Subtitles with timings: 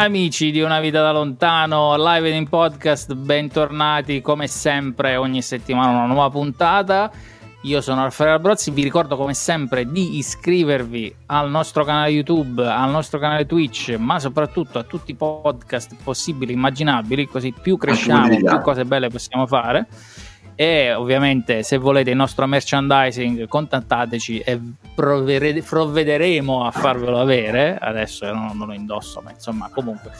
[0.00, 6.06] Amici di Una Vita da Lontano, live in podcast, bentornati come sempre ogni settimana una
[6.06, 7.10] nuova puntata.
[7.64, 12.88] Io sono Raffaele Albrozzi, vi ricordo come sempre di iscrivervi al nostro canale YouTube, al
[12.88, 18.34] nostro canale Twitch, ma soprattutto a tutti i podcast possibili e immaginabili, così più cresciamo,
[18.36, 19.86] più cose belle possiamo fare.
[20.60, 24.60] E ovviamente se volete il nostro merchandising contattateci e
[24.94, 27.78] provvederemo a farvelo avere.
[27.80, 30.10] Adesso non, non lo indosso, ma insomma comunque.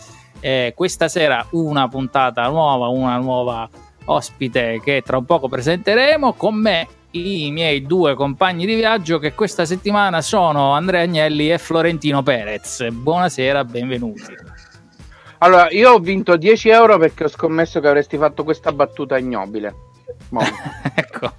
[0.41, 3.69] Eh, questa sera una puntata nuova, una nuova
[4.07, 9.35] ospite che tra un poco presenteremo con me i miei due compagni di viaggio che
[9.35, 12.88] questa settimana sono Andrea Agnelli e Florentino Perez.
[12.88, 14.35] Buonasera, benvenuti.
[15.41, 19.88] Allora, io ho vinto 10 euro perché ho scommesso che avresti fatto questa battuta ignobile.
[20.95, 21.33] ecco.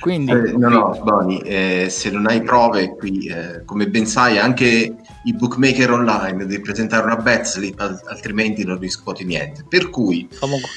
[0.00, 4.38] Quindi, eh, no, no, Boni, eh, se non hai prove qui, eh, come ben sai,
[4.38, 4.94] anche
[5.24, 9.64] i bookmaker online devi presentare una bet slip, altrimenti non riscuoti niente.
[9.68, 10.68] Per cui, Comunque.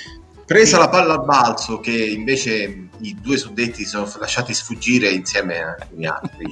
[0.46, 5.76] presa la palla al balzo, che invece i due suddetti sono lasciati sfuggire insieme a
[5.80, 6.46] alcuni altri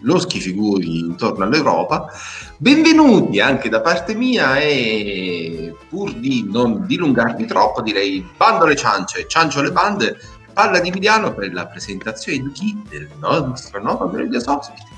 [0.00, 2.10] loschi figuri intorno all'Europa,
[2.56, 9.26] benvenuti anche da parte mia e pur di non dilungarmi troppo direi bando le ciance,
[9.28, 10.18] ciancio le bande
[10.56, 12.82] Palla di Miliano per la presentazione di chi?
[12.88, 14.94] Del nostro nuovo grande ospite.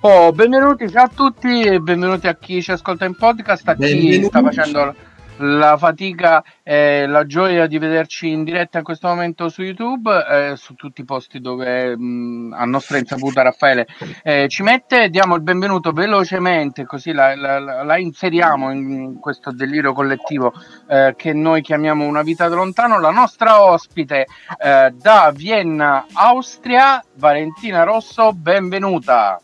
[0.00, 4.18] Oh, benvenuti a tutti e benvenuti a chi ci ascolta in podcast, a benvenuti.
[4.18, 4.94] chi sta facendo
[5.38, 10.56] la fatica e la gioia di vederci in diretta in questo momento su YouTube, eh,
[10.56, 13.86] su tutti i posti dove mh, a nostra insaputa Raffaele
[14.22, 15.08] eh, ci mette.
[15.08, 20.52] Diamo il benvenuto velocemente, così la, la, la inseriamo in questo delirio collettivo
[20.88, 23.00] eh, che noi chiamiamo Una vita da lontano.
[23.00, 24.26] La nostra ospite
[24.62, 29.40] eh, da Vienna, Austria, Valentina Rosso, benvenuta.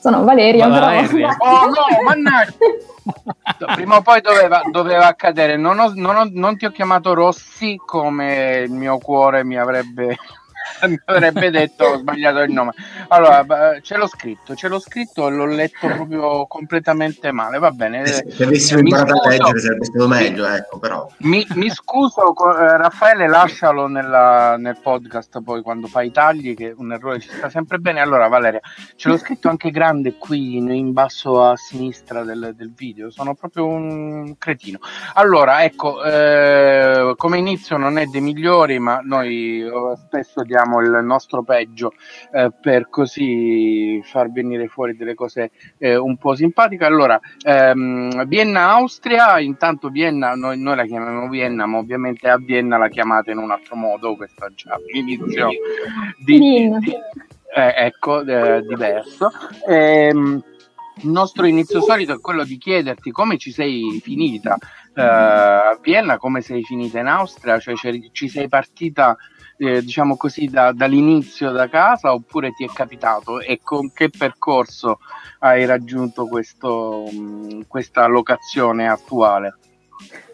[0.00, 0.66] Sono Valeria.
[0.66, 1.36] Valeria.
[1.38, 2.54] Oh no, mannaggia!
[3.74, 5.56] Prima o poi doveva, doveva accadere.
[5.56, 10.16] Non, ho, non, ho, non, ti ho chiamato Rossi come il mio cuore mi avrebbe
[10.86, 12.72] mi avrebbe detto ho sbagliato il nome.
[13.08, 13.44] Allora,
[13.80, 17.58] ce l'ho scritto, ce l'ho scritto e l'ho letto proprio completamente male.
[17.58, 18.06] Va bene.
[18.06, 21.08] Se avessimo imparato a leggere sarebbe stato meglio, ecco, però.
[21.18, 26.74] Mi, mi scuso, eh, Raffaele, lascialo nella, nel podcast poi quando fai i tagli, che
[26.76, 28.00] un errore ci sta sempre bene.
[28.00, 28.60] Allora, Valeria,
[28.96, 33.10] ce l'ho scritto anche grande qui in, in basso a sinistra del, del, video.
[33.10, 34.78] Sono proprio un cretino.
[35.14, 39.70] Allora, ecco, eh, come inizio non è dei migliori, ma noi eh,
[40.06, 41.94] spesso diamo facciamo il nostro peggio
[42.32, 46.84] eh, per così far venire fuori delle cose eh, un po' simpatiche.
[46.84, 52.76] Allora, ehm, Vienna, Austria, intanto Vienna, noi, noi, la chiamiamo Vienna, ma ovviamente a Vienna
[52.76, 55.48] la chiamate in un altro modo, questo è già l'inizio
[56.18, 56.92] di, di, di
[57.54, 59.30] eh, ecco, eh, diverso.
[59.66, 60.42] Ehm,
[61.02, 66.18] il nostro inizio solito è quello di chiederti come ci sei finita uh, a Vienna,
[66.18, 67.74] come sei finita in Austria, cioè
[68.12, 69.16] ci sei partita
[69.60, 75.00] eh, diciamo così, da, dall'inizio da casa oppure ti è capitato e con che percorso
[75.40, 79.56] hai raggiunto questo, mh, questa locazione attuale?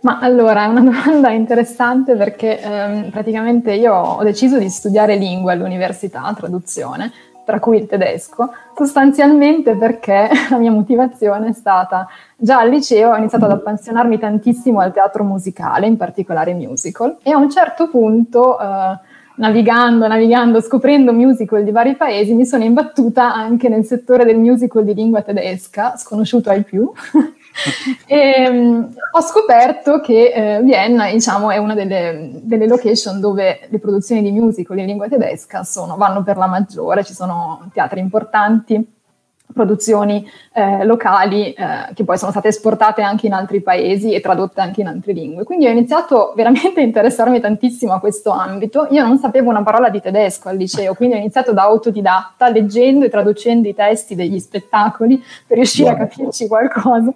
[0.02, 5.52] Ma allora è una domanda interessante perché ehm, praticamente io ho deciso di studiare lingue
[5.52, 7.10] all'università, traduzione,
[7.44, 12.06] tra cui il tedesco, sostanzialmente perché la mia motivazione è stata
[12.36, 17.32] già al liceo ho iniziato ad appassionarmi tantissimo al teatro musicale, in particolare musical, e
[17.32, 18.98] a un certo punto eh,
[19.36, 24.84] navigando, navigando, scoprendo musical di vari paesi, mi sono imbattuta anche nel settore del musical
[24.84, 26.90] di lingua tedesca, sconosciuto ai più.
[28.06, 33.78] e, um, ho scoperto che eh, Vienna diciamo, è una delle, delle, location dove le
[33.78, 38.94] produzioni di musical in lingua tedesca sono, vanno per la maggiore, ci sono teatri importanti
[39.56, 44.60] produzioni eh, locali eh, che poi sono state esportate anche in altri paesi e tradotte
[44.60, 45.44] anche in altre lingue.
[45.44, 48.86] Quindi ho iniziato veramente a interessarmi tantissimo a questo ambito.
[48.90, 53.06] Io non sapevo una parola di tedesco al liceo, quindi ho iniziato da autodidatta, leggendo
[53.06, 55.94] e traducendo i testi degli spettacoli per riuscire wow.
[55.94, 57.12] a capirci qualcosa.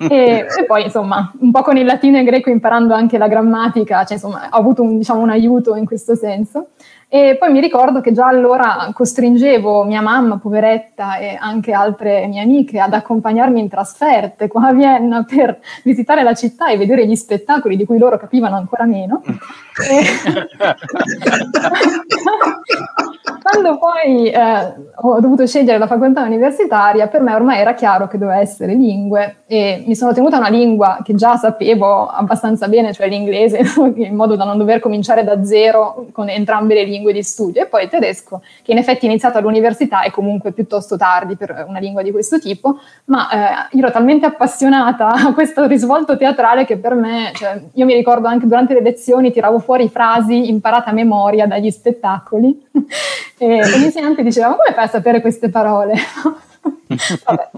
[0.00, 3.28] E, e, poi insomma, un po' con il latino e il greco imparando anche la
[3.28, 6.68] grammatica, cioè insomma, ho avuto un, diciamo, un aiuto in questo senso.
[7.10, 12.42] E poi mi ricordo che già allora costringevo mia mamma, poveretta, e anche altre mie
[12.42, 17.16] amiche ad accompagnarmi in trasferte qua a Vienna per visitare la città e vedere gli
[17.16, 19.22] spettacoli di cui loro capivano ancora meno.
[19.88, 20.04] e...
[23.42, 28.18] quando poi eh, ho dovuto scegliere la facoltà universitaria, per me ormai era chiaro che
[28.18, 33.08] doveva essere lingue e mi sono tenuta una lingua che già sapevo abbastanza bene, cioè
[33.08, 33.60] l'inglese,
[33.96, 37.66] in modo da non dover cominciare da zero con entrambe le lingue di studio, e
[37.66, 41.78] poi il tedesco, che in effetti è iniziato all'università e comunque piuttosto tardi per una
[41.78, 46.76] lingua di questo tipo, ma eh, io ero talmente appassionata a questo risvolto teatrale che
[46.76, 50.92] per me, cioè, io mi ricordo anche durante le lezioni tiravo fuori frasi imparate a
[50.92, 52.66] memoria dagli spettacoli
[53.38, 55.94] e, l'insegnante diceva, ma come fai a sapere queste parole?
[57.24, 57.50] Vabbè.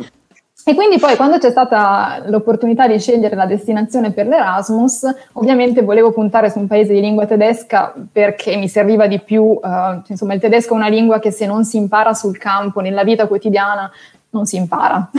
[0.62, 6.12] E quindi poi quando c'è stata l'opportunità di scegliere la destinazione per l'Erasmus, ovviamente volevo
[6.12, 10.40] puntare su un paese di lingua tedesca perché mi serviva di più, uh, insomma il
[10.40, 13.90] tedesco è una lingua che se non si impara sul campo, nella vita quotidiana,
[14.30, 15.10] non si impara.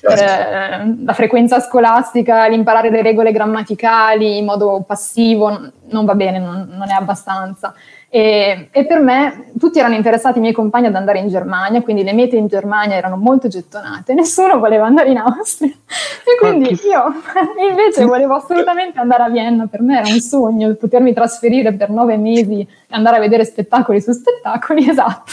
[0.00, 0.22] Certo.
[0.22, 6.68] eh, la frequenza scolastica, l'imparare le regole grammaticali in modo passivo non va bene, non,
[6.72, 7.74] non è abbastanza.
[8.10, 12.02] E, e, per me tutti erano interessati, i miei compagni, ad andare in Germania, quindi
[12.02, 15.68] le mete in Germania erano molto gettonate, nessuno voleva andare in Austria.
[15.70, 17.12] E quindi io
[17.68, 22.16] invece volevo assolutamente andare a Vienna, per me era un sogno potermi trasferire per nove
[22.16, 25.32] mesi e andare a vedere spettacoli su spettacoli, esatto.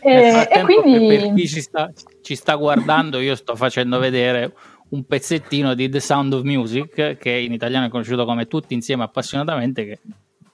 [0.00, 1.06] e, e, quindi...
[1.08, 1.90] Per chi ci sta,
[2.22, 4.54] ci sta guardando, io sto facendo vedere
[4.88, 9.02] un pezzettino di The Sound of Music, che in italiano è conosciuto come Tutti insieme
[9.02, 9.98] appassionatamente, che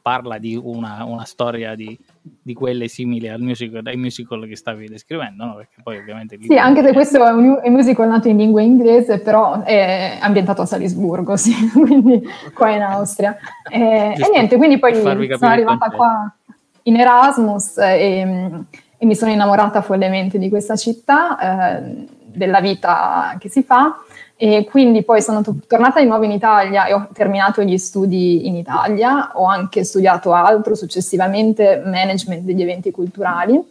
[0.02, 4.88] parla di una, una storia di, di, quelle simili al musical, ai musical che stavi
[4.88, 5.54] descrivendo, no?
[5.54, 6.36] Perché poi ovviamente...
[6.42, 10.18] Sì, anche se questo è un, è un, musical nato in lingua inglese, però è
[10.20, 12.20] ambientato a Salisburgo, sì, quindi
[12.52, 13.36] qua in Austria.
[13.70, 15.10] E, e niente, quindi poi sono
[15.40, 16.34] arrivata qua
[16.82, 18.64] in Erasmus e,
[18.98, 24.02] e, mi sono innamorata follemente di questa città, eh, della vita che si fa
[24.44, 28.48] e quindi poi sono to- tornata di nuovo in Italia e ho terminato gli studi
[28.48, 33.62] in Italia, ho anche studiato altro successivamente, management degli eventi culturali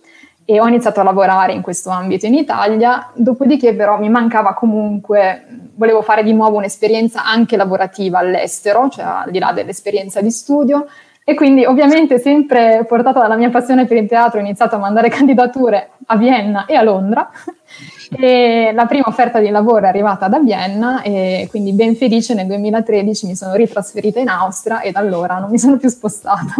[0.46, 5.46] e ho iniziato a lavorare in questo ambito in Italia, dopodiché però mi mancava comunque,
[5.76, 10.88] volevo fare di nuovo un'esperienza anche lavorativa all'estero, cioè al di là dell'esperienza di studio
[11.24, 15.10] e quindi ovviamente sempre portata dalla mia passione per il teatro ho iniziato a mandare
[15.12, 17.30] candidature a Vienna e a Londra
[18.10, 22.48] e la prima offerta di lavoro è arrivata da Vienna e quindi ben felice nel
[22.48, 26.56] 2013 mi sono ritrasferita in Austria e da allora non mi sono più spostata.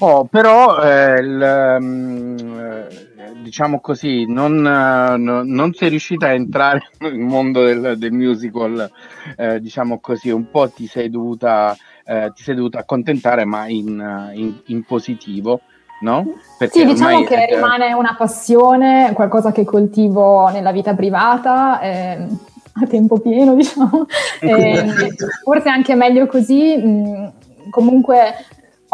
[0.00, 2.86] Oh, però eh, il, um,
[3.42, 8.90] diciamo così, non, uh, non, sei riuscita a entrare nel mondo del, del musical,
[9.36, 14.32] eh, diciamo così, un po' ti sei dovuta, eh, ti sei dovuta accontentare, ma in,
[14.34, 15.60] in, in positivo
[16.00, 16.34] no?
[16.70, 17.54] Sì, diciamo che è...
[17.54, 21.80] rimane una passione, qualcosa che coltivo nella vita privata.
[21.80, 22.26] Eh,
[22.76, 24.06] a tempo pieno, diciamo.
[24.40, 26.76] Eh, forse anche meglio così.
[26.76, 27.32] Mh,
[27.70, 28.34] comunque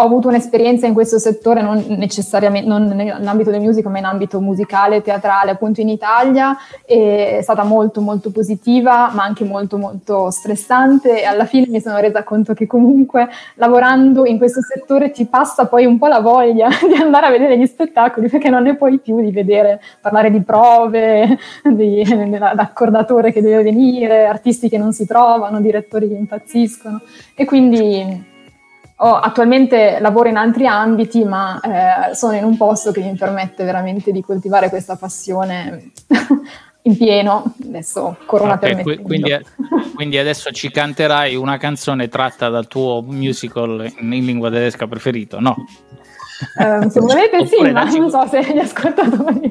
[0.00, 4.41] ho avuto un'esperienza in questo settore non necessariamente non nell'ambito del music ma in ambito
[4.41, 11.20] musicale, teatrale appunto in Italia è stata molto molto positiva ma anche molto molto stressante
[11.20, 15.67] e alla fine mi sono resa conto che comunque lavorando in questo settore ti passa
[15.67, 18.99] poi un po' la voglia di andare a vedere gli spettacoli perché non ne puoi
[18.99, 25.06] più di vedere, parlare di prove, di, dell'accordatore che deve venire, artisti che non si
[25.06, 27.00] trovano, direttori che impazziscono.
[27.35, 28.29] E quindi
[29.02, 33.64] Oh, attualmente lavoro in altri ambiti, ma eh, sono in un posto che mi permette
[33.64, 35.93] veramente di coltivare questa passione
[36.82, 37.55] in pieno.
[37.64, 39.02] Adesso Corona okay, permettendo.
[39.02, 39.38] Quindi,
[39.94, 45.41] quindi, adesso ci canterai una canzone tratta dal tuo musical in, in lingua tedesca preferito,
[45.41, 45.56] no?
[46.58, 49.50] Eh, se volete sì, ma non so se gli ascoltatori...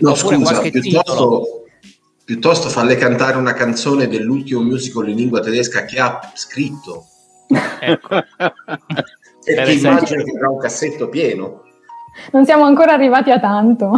[0.00, 1.64] no, scusa, piuttosto,
[2.24, 7.08] piuttosto falle cantare una canzone dell'ultimo musical in lingua tedesca che ha scritto
[7.80, 8.16] Ecco.
[9.44, 11.62] e ti immagino che avrà un cassetto pieno.
[12.32, 13.92] Non siamo ancora arrivati a tanto.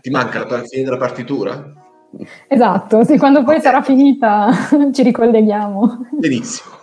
[0.00, 1.72] ti manca la fine della partitura?
[2.48, 4.50] Esatto, sì, quando poi sarà finita
[4.92, 6.08] ci ricolleghiamo.
[6.12, 6.74] Benissimo.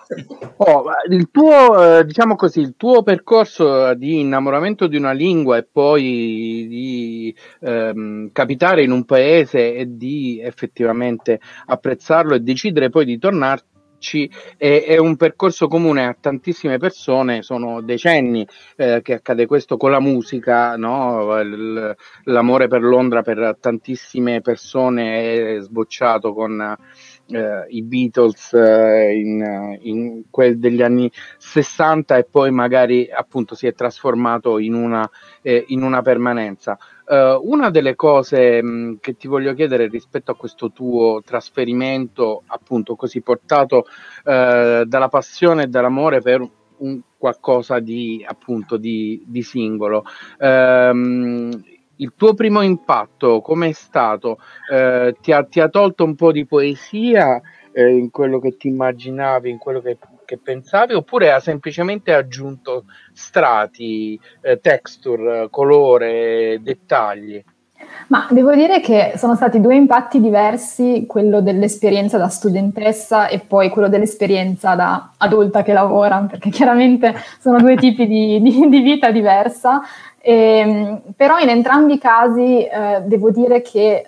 [0.57, 5.63] Oh, il tuo, eh, diciamo così, il tuo percorso di innamoramento di una lingua e
[5.63, 13.17] poi di ehm, capitare in un paese e di effettivamente apprezzarlo e decidere poi di
[13.17, 13.72] tornarci
[14.03, 18.45] Ricci è, è, un percorso comune a tantissime persone, sono decenni
[18.75, 21.41] eh, che accade questo con la musica, no?
[21.41, 21.95] L-
[22.25, 26.75] l'amore per Londra per tantissime persone è sbocciato con
[27.33, 33.67] eh, i Beatles eh, in, in quel degli anni 60 e poi magari appunto si
[33.67, 35.09] è trasformato in una,
[35.41, 36.77] eh, in una permanenza.
[37.05, 42.95] Uh, una delle cose mh, che ti voglio chiedere rispetto a questo tuo trasferimento, appunto
[42.95, 43.79] così portato
[44.23, 50.03] uh, dalla passione e dall'amore per un qualcosa di appunto di, di singolo.
[50.39, 51.63] Ehm,
[51.97, 54.39] il tuo primo impatto come è stato?
[54.71, 58.67] Eh, ti, ha, ti, ha, tolto un po' di poesia eh, in quello che ti
[58.67, 67.43] immaginavi, in quello che, che, pensavi, oppure ha semplicemente aggiunto strati, eh, texture, colore, dettagli?
[68.07, 73.69] Ma devo dire che sono stati due impatti diversi, quello dell'esperienza da studentessa e poi
[73.69, 79.11] quello dell'esperienza da adulta che lavora, perché chiaramente sono due tipi di, di, di vita
[79.11, 79.81] diversa.
[80.19, 84.07] E, ehm, però in entrambi i casi eh, devo dire che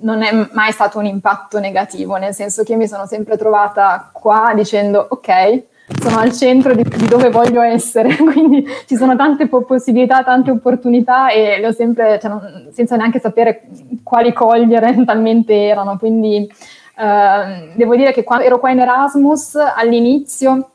[0.00, 4.52] non è mai stato un impatto negativo, nel senso che mi sono sempre trovata qua
[4.54, 5.62] dicendo ok,
[5.98, 11.30] sono al centro di, di, dove voglio essere, quindi ci sono tante possibilità, tante opportunità
[11.30, 13.68] e le ho sempre, cioè non, senza neanche sapere
[14.02, 15.98] quali cogliere, talmente erano.
[15.98, 16.50] Quindi
[16.96, 20.70] eh, devo dire che quando ero qua in Erasmus all'inizio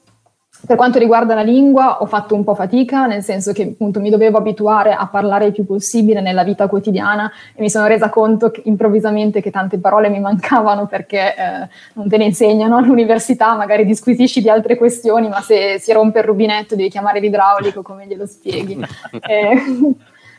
[0.66, 4.10] per quanto riguarda la lingua ho fatto un po' fatica, nel senso che appunto mi
[4.10, 8.52] dovevo abituare a parlare il più possibile nella vita quotidiana e mi sono resa conto
[8.52, 13.86] che, improvvisamente che tante parole mi mancavano perché eh, non te ne insegnano all'università, magari
[13.86, 18.26] disquisisci di altre questioni, ma se si rompe il rubinetto devi chiamare l'idraulico, come glielo
[18.26, 18.80] spieghi.
[19.22, 19.62] eh,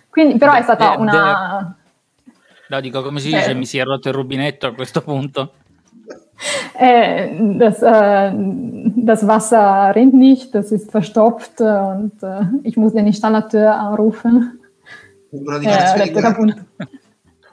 [0.09, 1.76] quindi, però è stata una...
[2.68, 5.52] No, dico come si dice, eh, mi si è rotto il rubinetto a questo punto.
[6.79, 13.07] Äh, das, äh, das Wasser rinnt nicht, das ist verstopft und äh, ich muss den
[13.07, 14.61] Installateur anrufen.
[15.31, 16.13] Eh,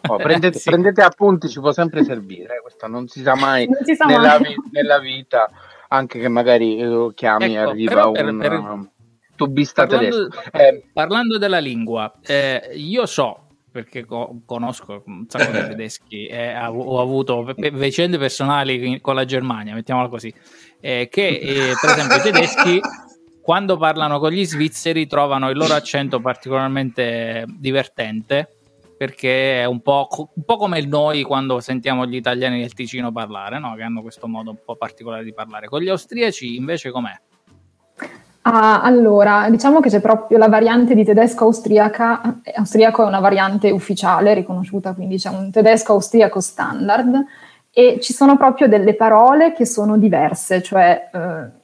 [0.10, 3.96] oh, prendete, prendete, appunti, ci può sempre servire, eh, questo non si sa mai, si
[3.96, 4.50] sa nella, mai.
[4.50, 5.50] Vi, nella, vita,
[5.88, 8.90] anche che magari lo chiami ecco, arriva per, un per,
[9.36, 10.58] tubista parlando, tedesco.
[10.58, 13.43] Eh, parlando della lingua, eh, io so
[13.74, 19.74] perché co- conosco un sacco di tedeschi e ho avuto vicende personali con la Germania,
[19.74, 20.32] mettiamola così,
[20.80, 22.80] eh, che eh, per esempio i tedeschi
[23.42, 28.58] quando parlano con gli svizzeri trovano il loro accento particolarmente divertente
[28.96, 33.60] perché è un po', un po', come noi quando sentiamo gli italiani del Ticino parlare,
[33.60, 33.74] no?
[33.76, 35.68] che hanno questo modo un po' particolare di parlare.
[35.68, 37.14] Con gli austriaci invece com'è?
[38.46, 43.72] Ah, allora, diciamo che c'è proprio la variante di tedesco austriaca, austriaco è una variante
[43.72, 47.24] ufficiale riconosciuta, quindi c'è un tedesco austriaco standard
[47.72, 51.62] e ci sono proprio delle parole che sono diverse, cioè eh,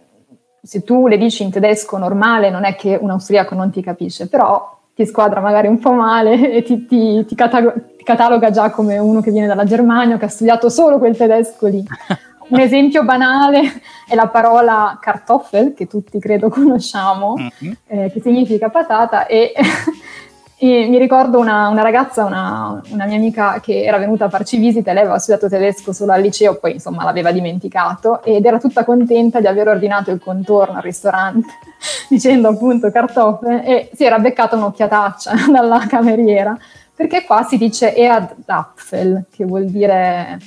[0.61, 4.29] se tu le dici in tedesco normale non è che un austriaco non ti capisce,
[4.29, 9.19] però ti squadra magari un po' male e ti, ti, ti cataloga già come uno
[9.19, 11.83] che viene dalla Germania, che ha studiato solo quel tedesco lì.
[12.49, 17.73] Un esempio banale è la parola kartoffel, che tutti credo conosciamo, mm-hmm.
[17.87, 19.53] eh, che significa patata, e,
[20.57, 24.57] e mi ricordo una, una ragazza, una, una, mia amica che era venuta a farci
[24.57, 28.83] visita, lei aveva studiato tedesco solo al liceo, poi insomma l'aveva dimenticato, ed era tutta
[28.83, 31.49] contenta di aver ordinato il contorno al ristorante,
[32.09, 36.57] dicendo appunto kartoffel, e si era beccata un'occhiataccia dalla cameriera,
[36.95, 40.39] perché qua si dice Erdapfel, che vuol dire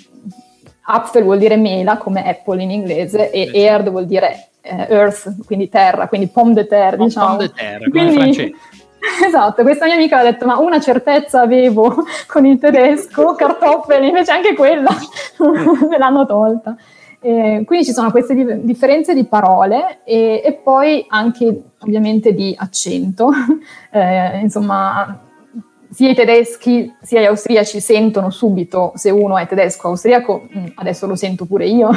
[0.85, 3.59] Apfel vuol dire mela, come apple in inglese, e sì.
[3.59, 7.37] Erd vuol dire eh, earth, quindi terra, quindi pomme de terre, diciamo.
[7.37, 8.55] Pomme de terre, quindi,
[9.27, 14.33] Esatto, questa mia amica ha detto, ma una certezza avevo con il tedesco, cartoffeli, invece
[14.33, 14.91] anche quella
[15.89, 16.77] me l'hanno tolta.
[17.21, 22.55] E quindi ci sono queste di- differenze di parole e, e, poi anche ovviamente di
[22.57, 23.31] accento.
[23.91, 25.21] Eh, insomma,
[25.93, 30.67] sia i tedeschi sia gli austriaci sentono subito se uno è tedesco o austriaco, mm,
[30.77, 31.91] adesso lo sento pure io.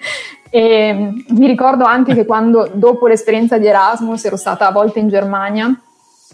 [0.48, 5.00] e mm, mi ricordo anche che quando dopo l'esperienza di Erasmus ero stata a volte
[5.00, 5.70] in Germania,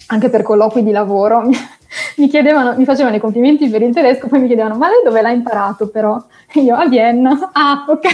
[0.07, 1.43] anche per colloqui di lavoro,
[2.17, 5.21] mi, chiedevano, mi facevano i complimenti per il tedesco, poi mi chiedevano ma lei dove
[5.21, 6.23] l'ha imparato però?
[6.53, 8.07] E io a Vienna, ah ok.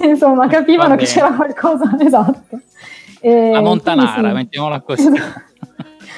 [0.04, 2.60] Insomma, capivano che c'era qualcosa, esatto.
[3.20, 4.34] E, la Montanara, sì.
[4.34, 5.06] mettiamola così.
[5.06, 5.52] Esatto.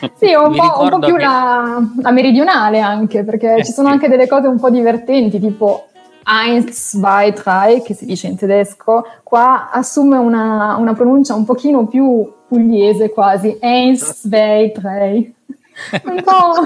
[0.16, 1.22] Sì, un, po', un po', più che...
[1.22, 3.94] la, la, meridionale anche, perché eh, ci sono sì.
[3.94, 5.88] anche delle cose un po' divertenti, tipo
[6.26, 11.86] eins, zwei, drei, che si dice in tedesco, qua assume una, una pronuncia un pochino
[11.86, 15.34] più pugliese quasi, eins, zwei, drei.
[16.04, 16.58] Un po',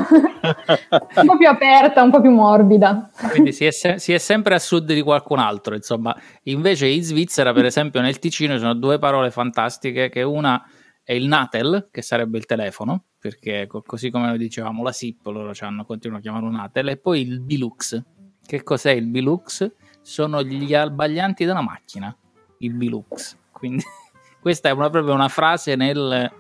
[1.21, 3.11] un po', più aperta, un po' più morbida.
[3.31, 6.17] Quindi si è, se- si è, sempre a sud di qualcun altro, insomma.
[6.45, 10.65] Invece in Svizzera, per esempio, nel Ticino ci sono due parole fantastiche, che una
[11.11, 15.53] è il Natel, che sarebbe il telefono, perché così come lo dicevamo la SIP, loro
[15.59, 18.01] hanno, continuano a chiamare un Natel, e poi il Bilux.
[18.47, 19.73] Che cos'è il Bilux?
[20.03, 22.17] Sono gli albaglianti della macchina,
[22.59, 23.37] il Bilux.
[23.51, 23.83] Quindi
[24.41, 26.31] questa è una, proprio una frase nel,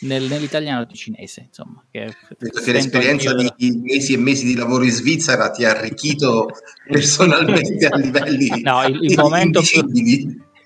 [0.00, 1.84] nel, nell'italiano cinese, insomma.
[1.88, 6.48] Che, che l'esperienza di mesi e mesi di lavoro in Svizzera ti ha arricchito
[6.90, 9.86] personalmente a livelli no, il, il momento più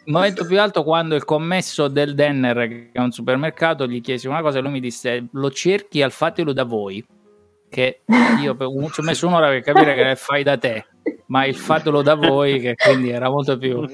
[0.04, 4.26] il momento più alto quando il commesso del Denner, che è un supermercato, gli chiesi
[4.26, 7.04] una cosa e lui mi disse lo cerchi al fatelo da voi.
[7.68, 8.00] Che
[8.42, 8.56] io
[8.90, 10.86] ci ho messo un'ora per capire che fai da te,
[11.26, 13.84] ma il fatelo da voi, che quindi era molto più,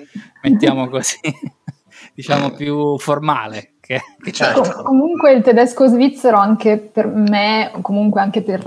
[0.41, 1.19] mettiamo così,
[2.15, 3.73] diciamo più formale.
[3.81, 4.83] Che, che certo.
[4.83, 8.61] Comunque il tedesco svizzero anche per me, comunque anche per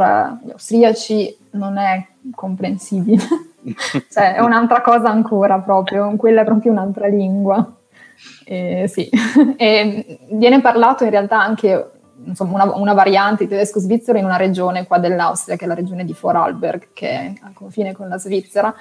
[0.45, 3.21] gli austriaci, non è comprensibile.
[4.09, 7.75] cioè, è un'altra cosa ancora proprio, quella è proprio un'altra lingua.
[8.45, 9.09] Eh, sì,
[9.55, 11.91] e viene parlato in realtà anche
[12.25, 15.73] insomma, una, una, variante di tedesco svizzero in una regione qua dell'Austria, che è la
[15.73, 18.73] regione di Vorarlberg, che è al confine con la Svizzera.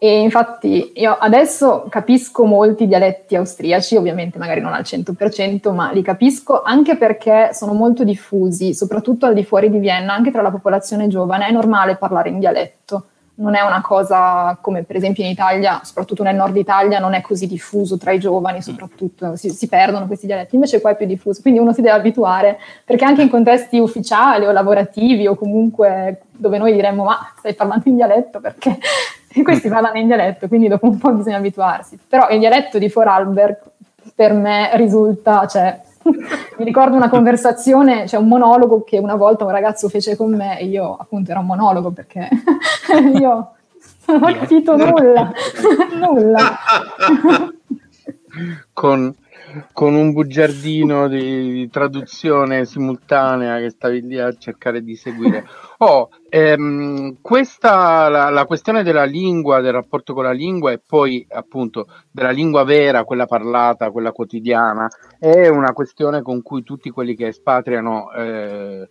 [0.00, 6.02] E infatti io adesso capisco molti dialetti austriaci, ovviamente magari non al 100%, ma li
[6.02, 10.52] capisco anche perché sono molto diffusi, soprattutto al di fuori di Vienna, anche tra la
[10.52, 11.48] popolazione giovane.
[11.48, 13.06] È normale parlare in dialetto.
[13.38, 17.20] Non è una cosa come per esempio in Italia, soprattutto nel nord Italia, non è
[17.20, 21.06] così diffuso tra i giovani, soprattutto si, si, perdono questi dialetti, invece qua è più
[21.06, 26.22] diffuso, quindi uno si deve abituare, perché anche in contesti ufficiali o lavorativi o comunque
[26.32, 28.78] dove noi diremmo ma stai parlando in dialetto perché
[29.44, 31.98] questi parlano in dialetto, quindi dopo un po' bisogna abituarsi.
[32.08, 33.58] Però il dialetto di Vorarlberg
[34.14, 35.80] per me risulta, cioè,
[36.58, 40.58] mi ricordo una conversazione, cioè un monologo che una volta un ragazzo fece con me
[40.58, 42.28] e io appunto era un monologo perché
[43.18, 43.52] io
[44.06, 45.32] non ho capito nulla,
[46.00, 46.58] nulla.
[48.72, 49.14] con,
[49.72, 55.44] con, un bugiardino di, di traduzione simultanea che stavi lì a cercare di seguire.
[55.80, 61.24] Oh, ehm, questa, la, la, questione della lingua, del rapporto con la lingua e poi
[61.30, 64.88] appunto della lingua vera, quella parlata, quella quotidiana,
[65.20, 68.88] è una questione con cui tutti quelli che espatriano eh,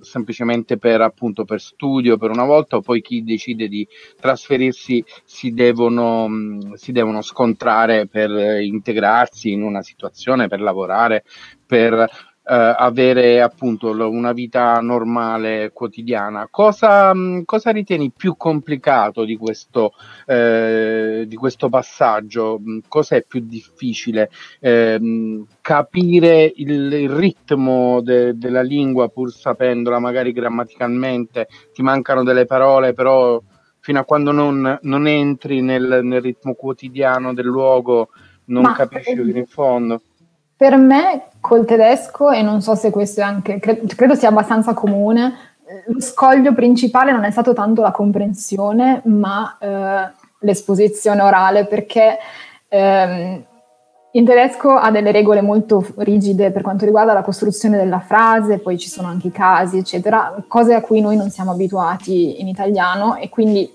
[0.00, 3.88] semplicemente per appunto per studio per una volta o poi chi decide di
[4.20, 6.28] trasferirsi si devono,
[6.74, 11.24] si devono scontrare per integrarsi in una situazione, per lavorare,
[11.64, 12.06] per
[12.44, 16.48] eh, avere appunto una vita normale quotidiana.
[16.50, 19.92] Cosa, mh, cosa ritieni più complicato di questo,
[20.26, 22.60] eh, di questo passaggio?
[22.88, 24.30] Cos'è più difficile?
[24.60, 32.46] Eh, capire il, il ritmo de, della lingua pur sapendola magari grammaticalmente, ti mancano delle
[32.46, 33.40] parole, però
[33.78, 38.10] fino a quando non, non entri nel, nel, ritmo quotidiano del luogo
[38.44, 40.02] non Ma, capisci fino in fondo.
[40.62, 44.74] Per me col tedesco, e non so se questo è anche, credo, credo sia abbastanza
[44.74, 45.34] comune,
[45.86, 52.16] lo scoglio principale non è stato tanto la comprensione, ma eh, l'esposizione orale, perché
[52.68, 53.44] ehm,
[54.12, 58.78] in tedesco ha delle regole molto rigide per quanto riguarda la costruzione della frase, poi
[58.78, 63.16] ci sono anche i casi, eccetera, cose a cui noi non siamo abituati in italiano
[63.16, 63.68] e quindi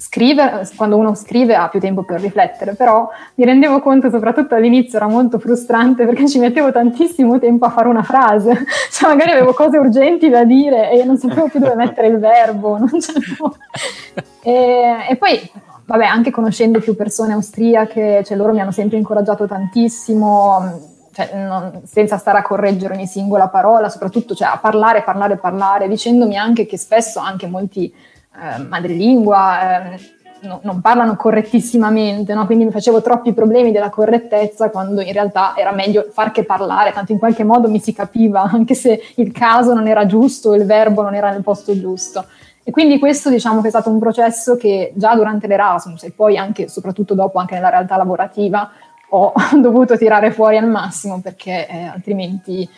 [0.00, 4.96] scrivere, quando uno scrive ha più tempo per riflettere, però mi rendevo conto soprattutto all'inizio
[4.96, 9.52] era molto frustrante perché ci mettevo tantissimo tempo a fare una frase, cioè magari avevo
[9.52, 12.78] cose urgenti da dire e non sapevo più dove mettere il verbo,
[14.42, 15.38] e, e, poi
[15.84, 20.80] vabbè anche conoscendo più persone austriache, cioè loro mi hanno sempre incoraggiato tantissimo,
[21.12, 25.88] cioè, non, senza stare a correggere ogni singola parola, soprattutto cioè, a parlare, parlare, parlare,
[25.88, 27.92] dicendomi anche che spesso anche molti
[28.34, 30.00] eh, madrelingua, eh,
[30.42, 32.46] no, non parlano correttissimamente, no?
[32.46, 36.92] quindi mi facevo troppi problemi della correttezza quando in realtà era meglio far che parlare,
[36.92, 40.64] tanto in qualche modo mi si capiva, anche se il caso non era giusto, il
[40.64, 42.24] verbo non era nel posto giusto.
[42.62, 46.36] E quindi questo diciamo che è stato un processo che già durante l'Erasmus e poi
[46.36, 48.70] anche, soprattutto dopo, anche nella realtà lavorativa,
[49.10, 52.68] ho dovuto tirare fuori al massimo perché eh, altrimenti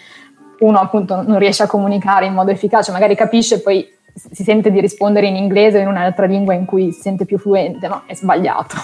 [0.60, 4.80] uno appunto non riesce a comunicare in modo efficace, magari capisce poi si sente di
[4.80, 8.02] rispondere in inglese o in un'altra lingua in cui si sente più fluente, no?
[8.06, 8.76] È sbagliato.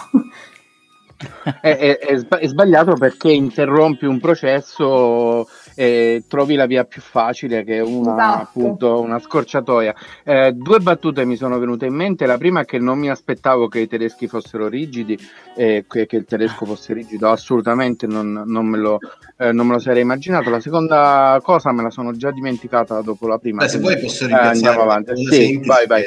[1.60, 7.76] è, è, è, sbagliato perché interrompi un processo e trovi la via più facile che
[7.76, 8.42] è una, esatto.
[8.42, 9.94] appunto, una scorciatoia.
[10.24, 12.26] Eh, due battute mi sono venute in mente.
[12.26, 15.16] La prima è che non mi aspettavo che i tedeschi fossero rigidi
[15.54, 18.98] e che, che il tedesco fosse rigido, assolutamente non, non, me lo,
[19.36, 20.50] eh, non, me lo, sarei immaginato.
[20.50, 23.62] La seconda cosa me la sono già dimenticata dopo la prima.
[23.62, 24.58] Beh, se vuoi posso ringraziare.
[24.58, 25.26] Eh, andiamo avanti.
[25.26, 26.02] Sì, vai, vai.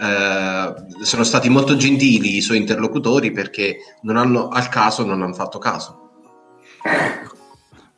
[0.00, 5.34] Eh, sono stati molto gentili i suoi interlocutori perché non hanno al caso non hanno
[5.34, 6.04] fatto caso.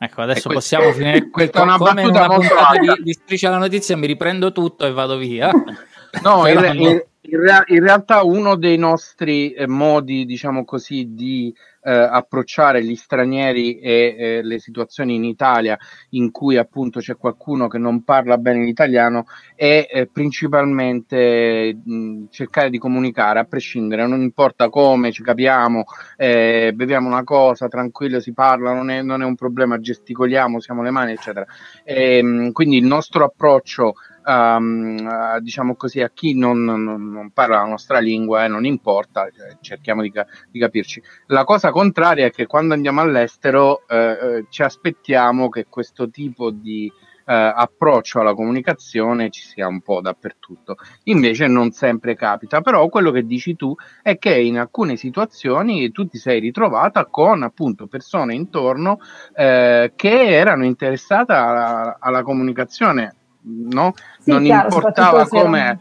[0.01, 4.07] Ecco, adesso possiamo finire questa una come una puntata di, di Striscia la notizia, mi
[4.07, 5.51] riprendo tutto e vado via.
[6.23, 11.55] No, in, in, in, realtà uno dei nostri eh, modi, diciamo così, di
[11.89, 15.79] eh, approcciare gli stranieri e eh, le situazioni in Italia
[16.11, 19.25] in cui appunto c'è qualcuno che non parla bene l'italiano
[19.55, 25.85] è eh, principalmente mh, cercare di comunicare a prescindere, non importa come, ci capiamo,
[26.19, 30.83] eh, beviamo una cosa, tranquillo, si parla, non è, non è un problema, gesticoliamo, siamo
[30.83, 31.47] le mani, eccetera.
[31.85, 33.95] E, mh, quindi il nostro approccio
[34.29, 38.65] um, diciamo così, a chi non, non, non, parla la nostra lingua e eh, non
[38.65, 40.13] importa, cioè, cerchiamo di,
[40.51, 41.03] di, capirci.
[41.27, 46.51] La cosa contraria è che quando andiamo all'estero eh, eh ci aspettiamo che questo tipo
[46.51, 46.91] di
[47.25, 50.77] eh, approccio alla comunicazione ci sia un po' dappertutto.
[51.05, 56.07] Invece non sempre capita, però quello che dici tu è che in alcune situazioni tu
[56.07, 58.99] ti sei ritrovata con appunto persone intorno
[59.35, 63.95] eh, che erano interessate alla, alla comunicazione no?
[64.21, 65.79] Sì, non chiaro, importava come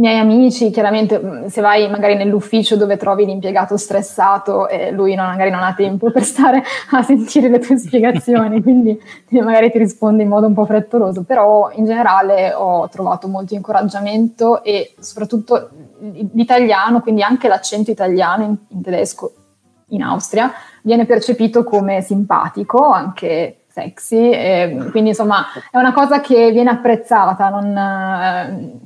[0.00, 5.26] miei amici, chiaramente mm, se vai magari nell'ufficio dove trovi l'impiegato stressato e lui non,
[5.26, 8.98] magari non ha tempo per stare a sentire le tue spiegazioni, quindi
[9.30, 14.64] magari ti risponde in modo un po' frettoloso, però in generale ho trovato molto incoraggiamento
[14.64, 15.68] e soprattutto
[16.32, 19.34] l'italiano, quindi anche l'accento italiano in, in tedesco
[19.88, 20.50] in Austria
[20.82, 27.48] viene percepito come simpatico, anche sexy, e quindi insomma è una cosa che viene apprezzata,
[27.48, 28.78] non, eh,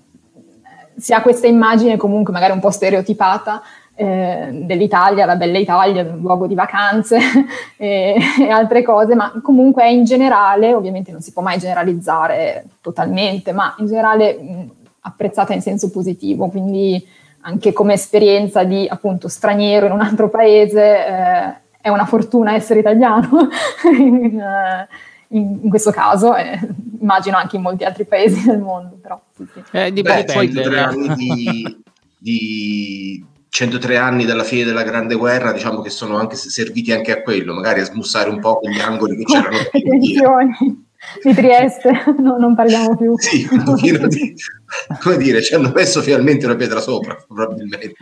[0.97, 3.63] si ha questa immagine comunque magari un po' stereotipata
[3.97, 7.19] eh, dell'Italia, la bella Italia, un luogo di vacanze
[7.77, 12.65] e, e, altre cose, ma comunque è in generale, ovviamente non si può mai generalizzare
[12.81, 14.71] totalmente, ma in generale mh,
[15.01, 17.07] apprezzata in senso positivo, quindi
[17.43, 21.07] anche come esperienza di appunto straniero in un altro paese.
[21.07, 23.29] Eh, è una fortuna essere italiano
[23.95, 24.89] in, eh,
[25.29, 26.59] in, in, questo caso, e
[26.99, 28.97] immagino anche in molti altri paesi del mondo.
[29.03, 29.63] Però, sì, sì.
[29.71, 31.83] Eh, Beh, 103 anni di,
[32.17, 37.21] di 103 anni dalla fine della Grande Guerra, diciamo che sono anche serviti anche a
[37.21, 39.59] quello, magari a smussare un po' quegli angoli che c'erano.
[39.71, 40.87] Tensioni
[41.23, 43.13] di Trieste, no, non parliamo più.
[43.19, 44.35] Sì, un pochino di,
[45.03, 47.93] come dire, ci hanno messo finalmente una pietra sopra, probabilmente.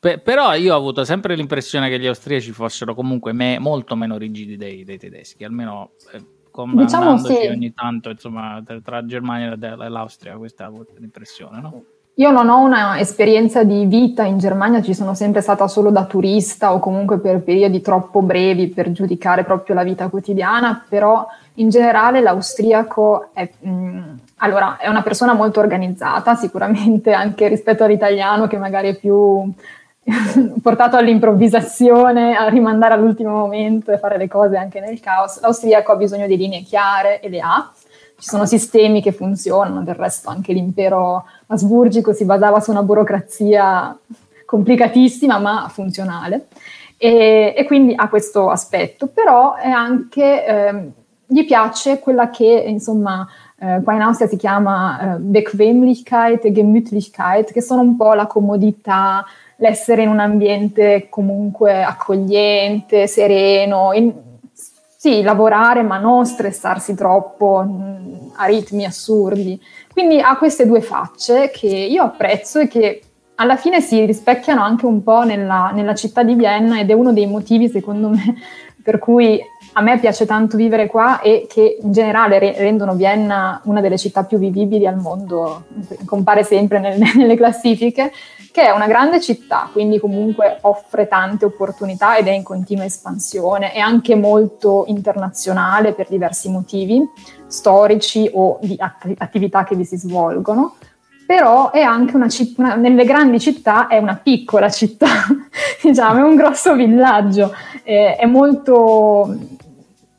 [0.00, 4.16] Pe- però io ho avuto sempre l'impressione che gli austriaci fossero comunque me- molto meno
[4.16, 6.24] rigidi dei, dei tedeschi, almeno eh,
[6.72, 7.46] diciamo sì.
[7.48, 11.82] ogni tanto insomma, tra, tra Germania e l'Austria, questa è l'impressione, no?
[12.18, 16.04] Io non ho una esperienza di vita in Germania, ci sono sempre stata solo da
[16.04, 21.68] turista o comunque per periodi troppo brevi per giudicare proprio la vita quotidiana, però in
[21.68, 24.02] generale l'austriaco è, mh, mm,
[24.38, 29.52] allora, è una persona molto organizzata, sicuramente anche rispetto all'italiano che magari è più
[30.62, 35.40] portato all'improvvisazione, a rimandare all'ultimo momento e fare le cose anche nel caos.
[35.40, 37.70] L'austriaco ha bisogno di linee chiare e le ha.
[38.18, 43.96] Ci sono sistemi che funzionano, del resto anche l'impero asburgico si basava su una burocrazia
[44.44, 46.48] complicatissima ma funzionale.
[46.96, 50.90] E, e quindi ha questo aspetto, però è anche, eh,
[51.26, 53.24] gli piace quella che insomma
[53.60, 58.26] eh, qua in Austria si chiama eh, Bequemlichkeit e Gemütlichkeit, che sono un po' la
[58.26, 59.24] comodità,
[59.58, 64.12] l'essere in un ambiente comunque accogliente, sereno, in,
[64.96, 69.60] sì, lavorare ma non stressarsi troppo mh, a ritmi assurdi.
[69.92, 73.02] Quindi ha queste due facce che io apprezzo e che
[73.40, 77.12] alla fine si rispecchiano anche un po' nella, nella città di Vienna ed è uno
[77.12, 78.34] dei motivi, secondo me,
[78.82, 79.40] per cui
[79.74, 83.98] a me piace tanto vivere qua e che in generale re- rendono Vienna una delle
[83.98, 85.66] città più vivibili al mondo,
[86.04, 88.12] compare sempre nel, nelle classifiche,
[88.58, 93.70] che è una grande città, quindi comunque offre tante opportunità ed è in continua espansione,
[93.70, 97.00] è anche molto internazionale per diversi motivi
[97.46, 100.74] storici o di att- attività che vi si svolgono
[101.24, 105.06] però è anche una città, nelle grandi città è una piccola città,
[105.80, 107.52] diciamo, è un grosso villaggio,
[107.84, 109.36] eh, è molto,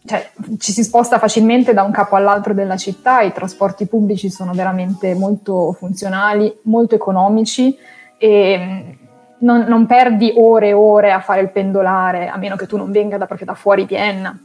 [0.06, 4.54] cioè, ci si sposta facilmente da un capo all'altro della città, i trasporti pubblici sono
[4.54, 7.76] veramente molto funzionali, molto economici
[8.20, 8.98] e
[9.40, 12.92] non, non perdi ore e ore a fare il pendolare, a meno che tu non
[12.92, 14.38] venga da, proprio da fuori Vienna.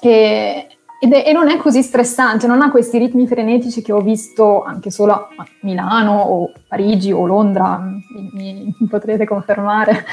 [0.00, 0.66] E,
[0.98, 4.90] è, e non è così stressante, non ha questi ritmi frenetici che ho visto anche
[4.90, 10.04] solo a Milano o Parigi o Londra, mi, mi, mi potrete confermare.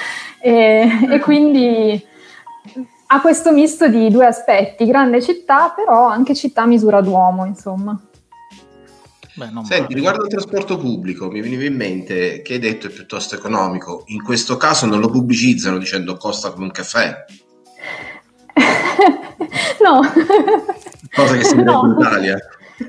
[0.42, 2.02] E, e, quindi
[3.08, 8.00] ha questo misto di due aspetti, grande città, però anche città a misura d'uomo, insomma.
[9.40, 13.36] Beh, Senti, riguardo al trasporto pubblico, mi veniva in mente che hai detto è piuttosto
[13.36, 14.04] economico.
[14.08, 17.24] In questo caso non lo pubblicizzano dicendo costa come un caffè.
[19.82, 20.02] no.
[21.16, 21.84] Cosa che si vede no.
[21.86, 22.38] in Italia.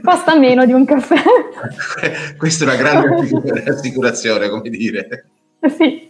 [0.02, 1.22] costa meno di un caffè.
[2.36, 5.26] Questa è una grande assicurazione, come dire.
[5.68, 6.08] Sì.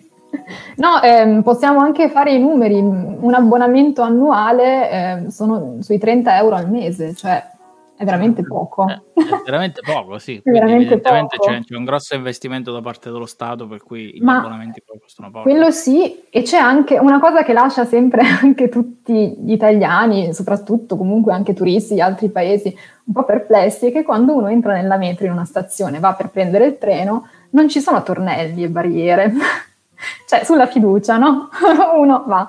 [0.76, 2.78] No, ehm, possiamo anche fare i numeri.
[2.78, 7.44] Un abbonamento annuale eh, sono sui 30 euro al mese, cioè
[8.00, 8.88] è veramente poco.
[8.88, 10.40] Eh, è veramente poco, sì.
[10.42, 11.50] veramente evidentemente poco.
[11.50, 15.42] C'è, c'è, un grosso investimento da parte dello Stato, per cui i abbonamenti costano poco.
[15.42, 20.96] Quello sì, e c'è anche una cosa che lascia sempre anche tutti gli italiani, soprattutto
[20.96, 24.96] comunque anche turisti di altri paesi, un po' perplessi, è che quando uno entra nella
[24.96, 29.30] metro in una stazione, va per prendere il treno, non ci sono tornelli e barriere.
[30.26, 31.50] cioè, sulla fiducia, no?
[31.96, 32.48] uno va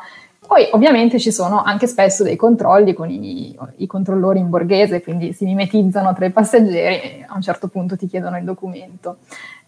[0.52, 5.32] poi ovviamente ci sono anche spesso dei controlli con i, i, controllori in borghese, quindi
[5.32, 9.20] si mimetizzano tra i passeggeri e a un certo punto ti chiedono il documento.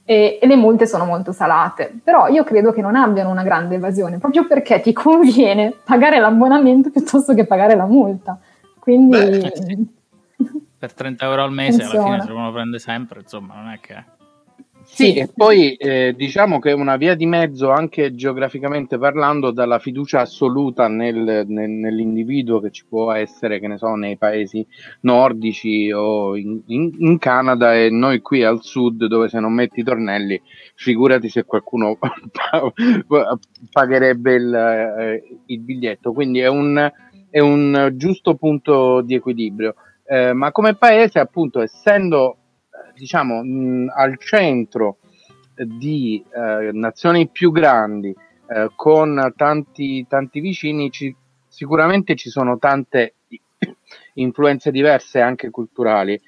[0.03, 3.75] E, e, le multe sono molto salate, però io credo che non abbiano una grande
[3.75, 8.37] evasione, proprio perché ti conviene pagare l'abbonamento piuttosto che pagare la multa.
[8.77, 9.17] Quindi...
[9.17, 9.87] Beh, sì.
[10.83, 12.05] Per 30 euro al mese Funziona.
[12.07, 14.03] alla fine se uno prende sempre, insomma, non è che...
[14.95, 19.79] Sì, e poi eh, diciamo che è una via di mezzo anche geograficamente parlando dalla
[19.79, 24.63] fiducia assoluta nel, nel, nell'individuo che ci può essere, che ne so, nei paesi
[25.01, 29.79] nordici o in, in, in, Canada e noi qui al sud dove se non metti
[29.79, 30.39] i tornelli,
[30.75, 31.97] figurati se qualcuno
[33.71, 36.13] pagherebbe il, eh, il, biglietto.
[36.13, 36.91] Quindi è un,
[37.31, 39.73] è un giusto punto di equilibrio.
[40.05, 42.37] Eh, ma come paese, appunto, essendo
[42.95, 44.97] diciamo, mh, al centro
[45.55, 48.15] di eh, nazioni più grandi
[48.47, 51.15] eh, con tanti, tanti vicini, ci,
[51.47, 53.15] sicuramente ci sono tante
[54.15, 56.19] influenze diverse anche culturali,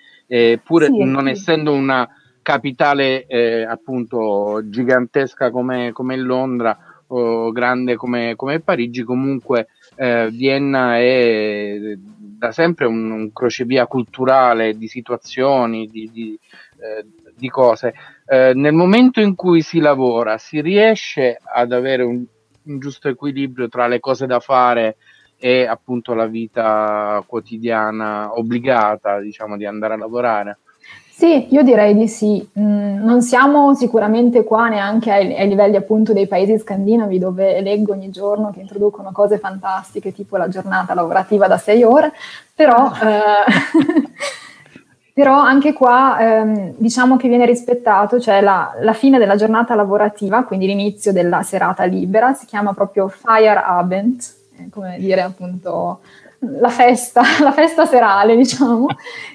[0.64, 1.30] pur sì, non sì.
[1.30, 2.08] essendo una
[2.42, 10.98] capitale eh, appunto gigantesca come, come Londra o grande come, come Parigi, comunque eh, Vienna
[10.98, 11.98] è
[12.38, 16.40] da sempre un, un crocevia culturale di situazioni, di, di,
[16.78, 17.06] eh,
[17.36, 17.94] di cose.
[18.28, 22.24] Eh, nel momento in cui si lavora, si riesce ad avere un,
[22.64, 24.98] un giusto equilibrio tra le cose da fare
[25.38, 30.60] e appunto la vita quotidiana obbligata, diciamo, di andare a lavorare.
[31.18, 32.46] Sì, io direi di sì.
[32.60, 37.94] Mm, non siamo sicuramente qua neanche ai, ai, livelli appunto dei paesi scandinavi dove leggo
[37.94, 42.12] ogni giorno che introducono cose fantastiche tipo la giornata lavorativa da sei ore,
[42.54, 44.12] però, eh,
[45.16, 50.44] però anche qua ehm, diciamo che viene rispettato, cioè la, la, fine della giornata lavorativa,
[50.44, 54.22] quindi l'inizio della serata libera, si chiama proprio Feierabend,
[54.58, 56.02] eh, come dire appunto
[56.60, 58.88] la festa, la festa serale, diciamo.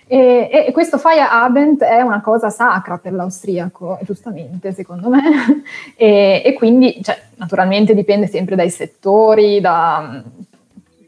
[0.06, 5.62] e, e, questo Feierabend è una cosa sacra per l'austriaco, giustamente, secondo me.
[5.96, 10.22] e, e, quindi, cioè, naturalmente, dipende sempre dai settori, da,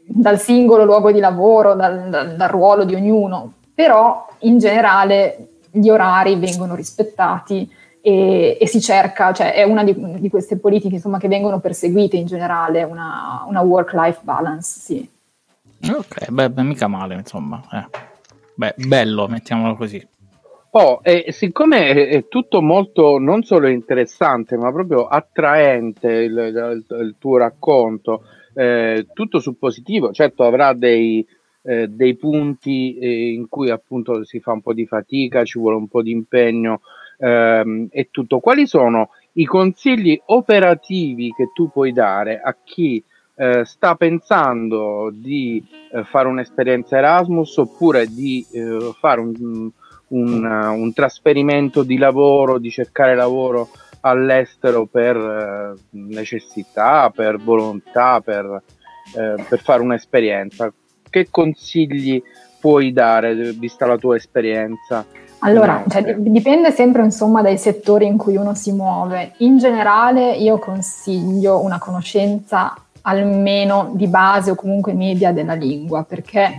[0.03, 5.89] dal singolo luogo di lavoro, dal, dal, dal ruolo di ognuno, però in generale gli
[5.89, 7.67] orari vengono rispettati
[8.05, 12.17] e, e, si cerca, cioè è una di, di queste politiche insomma, che vengono perseguite
[12.17, 15.09] in generale, una, una work-life balance, sì.
[15.91, 17.61] Ok, beh, beh mica male, insomma.
[17.71, 17.85] Eh.
[18.55, 20.05] Beh, bello, mettiamolo così.
[20.75, 27.15] Oh, e siccome è, tutto molto non solo interessante, ma proprio attraente il, il, il
[27.19, 28.23] tuo racconto,
[28.55, 31.25] eh, tutto sul positivo, certo avrà dei,
[31.61, 35.77] eh, dei punti eh, in cui appunto si fa un po' di fatica, ci vuole
[35.77, 36.81] un po' di impegno
[37.17, 38.39] ehm, e tutto.
[38.39, 43.03] Quali sono i consigli operativi che tu puoi dare a chi
[43.35, 49.69] eh, sta pensando di eh, fare un'esperienza Erasmus oppure di eh, fare un,
[50.09, 53.69] un, un, trasferimento di lavoro, di cercare lavoro
[54.01, 58.61] all'estero per eh, necessità, per volontà, per,
[59.15, 60.71] eh, per fare un'esperienza.
[61.09, 62.21] Che consigli
[62.59, 65.05] puoi dare, vista la tua esperienza?
[65.39, 69.33] Allora, cioè, dipende sempre insomma dai settori in cui uno si muove.
[69.39, 76.57] In generale io consiglio una conoscenza almeno di base o comunque media della lingua, perché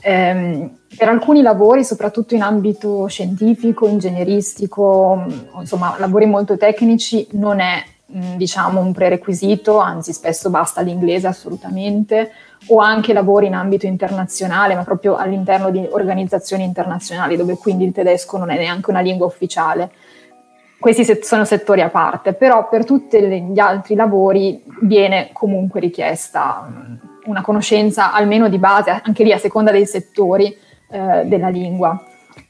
[0.00, 5.24] ehm, per alcuni lavori, soprattutto in ambito scientifico, ingegneristico,
[5.58, 12.30] insomma lavori molto tecnici, non è diciamo un prerequisito, anzi spesso basta l'inglese assolutamente,
[12.68, 17.92] o anche lavori in ambito internazionale, ma proprio all'interno di organizzazioni internazionali, dove quindi il
[17.92, 19.90] tedesco non è neanche una lingua ufficiale
[20.78, 26.68] questi set- sono settori a parte, però per tutti gli altri lavori viene comunque richiesta
[26.68, 26.94] mm,
[27.26, 30.56] una conoscenza almeno di base, anche lì a seconda dei settori
[30.90, 32.00] eh, della lingua.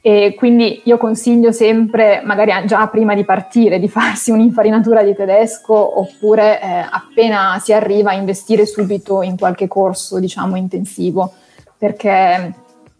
[0.01, 5.99] E quindi io consiglio sempre, magari già prima di partire, di farsi un'infarinatura di tedesco
[5.99, 11.33] oppure eh, appena si arriva a investire subito in qualche corso, diciamo, intensivo,
[11.77, 12.53] perché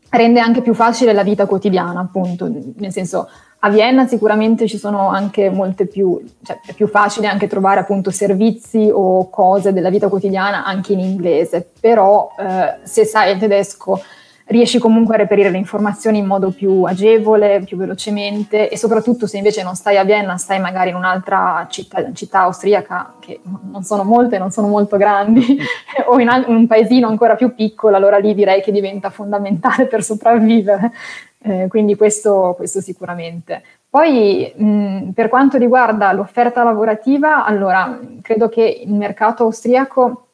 [0.10, 5.10] rende anche più facile la vita quotidiana, appunto, nel senso a Vienna sicuramente ci sono
[5.10, 10.10] anche molte più, cioè è più facile anche trovare appunto servizi o cose della vita
[10.10, 14.00] quotidiana anche in inglese, però eh, se sai il tedesco
[14.48, 19.38] riesci comunque a reperire le informazioni in modo più agevole, più velocemente e soprattutto se
[19.38, 24.04] invece non stai a Vienna, stai magari in un'altra città, città austriaca, che non sono
[24.04, 25.58] molte, non sono molto grandi,
[26.08, 30.92] o in, un paesino ancora più piccolo, allora lì direi che diventa fondamentale per sopravvivere.
[31.40, 33.62] Eh, quindi questo, questo, sicuramente.
[33.90, 40.27] Poi mh, per quanto riguarda l'offerta lavorativa, allora credo che il mercato austriaco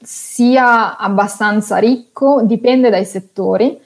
[0.00, 3.80] sia abbastanza ricco, dipende dai settori.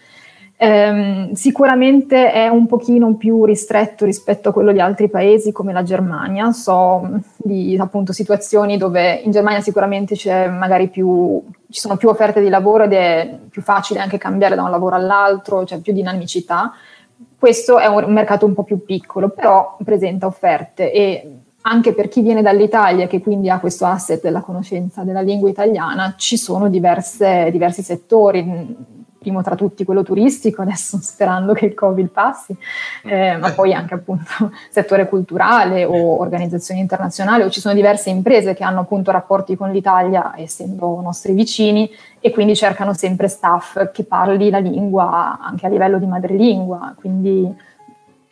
[0.56, 5.82] Eh, sicuramente è un pochino più ristretto rispetto a quello di altri paesi come la
[5.82, 6.52] Germania.
[6.52, 10.14] So di appunto situazioni dove in Germania sicuramente
[10.88, 14.70] più, ci sono più offerte di lavoro ed è più facile anche cambiare da un
[14.70, 16.72] lavoro all'altro, c'è più dinamicità.
[17.36, 22.22] Questo è un mercato un po' più piccolo, però presenta offerte e anche per chi
[22.22, 27.48] viene dall'Italia, che quindi ha questo asset della conoscenza della lingua italiana, ci sono diverse,
[27.50, 32.54] diversi settori, primo tra tutti quello turistico, adesso sperando che il Covid passi,
[33.04, 38.52] eh, ma poi anche appunto settore culturale o organizzazioni internazionali, o ci sono diverse imprese
[38.52, 41.88] che hanno appunto rapporti con l'Italia, essendo nostri vicini,
[42.20, 47.70] e quindi cercano sempre staff che parli la lingua anche a livello di madrelingua, quindi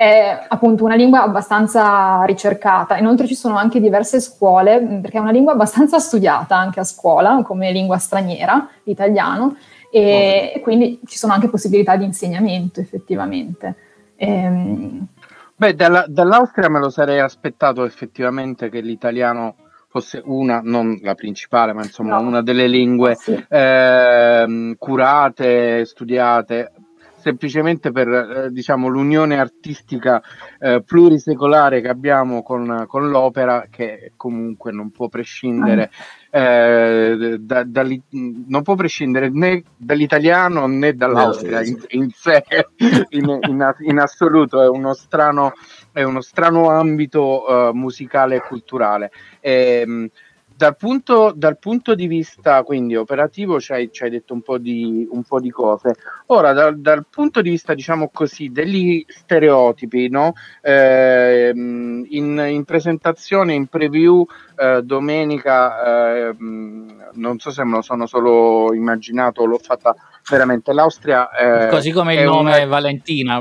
[0.00, 2.96] è appunto una lingua abbastanza ricercata.
[2.96, 6.84] Inoltre ci sono anche diverse scuole, mm, perché è una lingua abbastanza studiata anche a
[6.84, 9.56] scuola come lingua straniera, l'italiano,
[9.92, 13.74] e, e quindi ci sono anche possibilità di insegnamento effettivamente.
[14.16, 15.06] Ehm...
[15.54, 19.56] Beh, dalla, dall'Austria me lo sarei aspettato effettivamente che l'italiano
[19.88, 22.26] fosse una, non la principale, ma insomma no.
[22.26, 23.44] una delle lingue sì.
[23.50, 26.72] eh, curate, studiate
[27.20, 30.22] semplicemente per eh, diciamo, l'unione artistica
[30.58, 35.90] eh, plurisecolare che abbiamo con, con, l'opera che comunque non può prescindere
[36.30, 42.44] eh, da, da, non può prescindere né dall'italiano né dall'Austria in, in sé
[43.10, 44.62] in, in, in, assoluto.
[44.62, 45.52] È uno strano,
[45.92, 49.10] è uno strano ambito uh, musicale e culturale.
[49.40, 50.08] E, ehm,
[50.60, 54.58] dal punto, dal punto, di vista quindi operativo ci hai, ci hai detto un po,
[54.58, 55.94] di, un po' di, cose.
[56.26, 60.34] Ora, dal, dal, punto di vista, diciamo così, degli stereotipi, no?
[60.60, 68.04] eh, in, in, presentazione, in preview, eh, domenica, eh, non so se me lo sono
[68.04, 69.96] solo immaginato, l'ho fatta
[70.28, 70.74] veramente.
[70.74, 71.30] L'Austria...
[71.30, 72.66] Eh, Così come il nome una...
[72.66, 73.40] Valentina.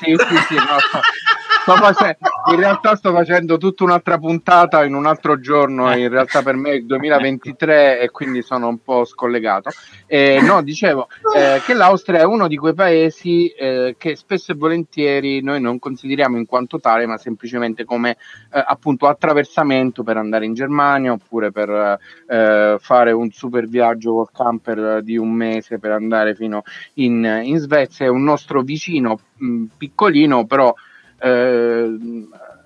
[0.00, 0.54] Sì, sì, sì.
[0.54, 0.78] No,
[1.72, 2.18] facendo,
[2.50, 6.70] in realtà sto facendo tutta un'altra puntata in un altro giorno, in realtà per me
[6.70, 9.70] è il 2023 e quindi sono un po' scollegato.
[10.06, 14.56] Eh, no, dicevo eh, che l'Austria è uno di quei paesi eh, che spesso e
[14.56, 18.10] volentieri noi non consideriamo in quanto tale, ma semplicemente come
[18.52, 24.30] eh, appunto attraversamento per andare in Germania oppure per eh, fare un super viaggio col
[24.32, 26.62] camper di un mese per andare fino
[26.94, 28.06] in, in Svezia.
[28.06, 30.74] È un nostro vicino mh, piccolino, però
[31.18, 31.96] eh,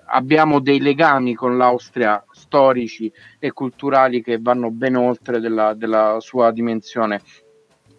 [0.05, 6.51] abbiamo dei legami con l'Austria storici e culturali che vanno ben oltre della, della sua
[6.51, 7.21] dimensione.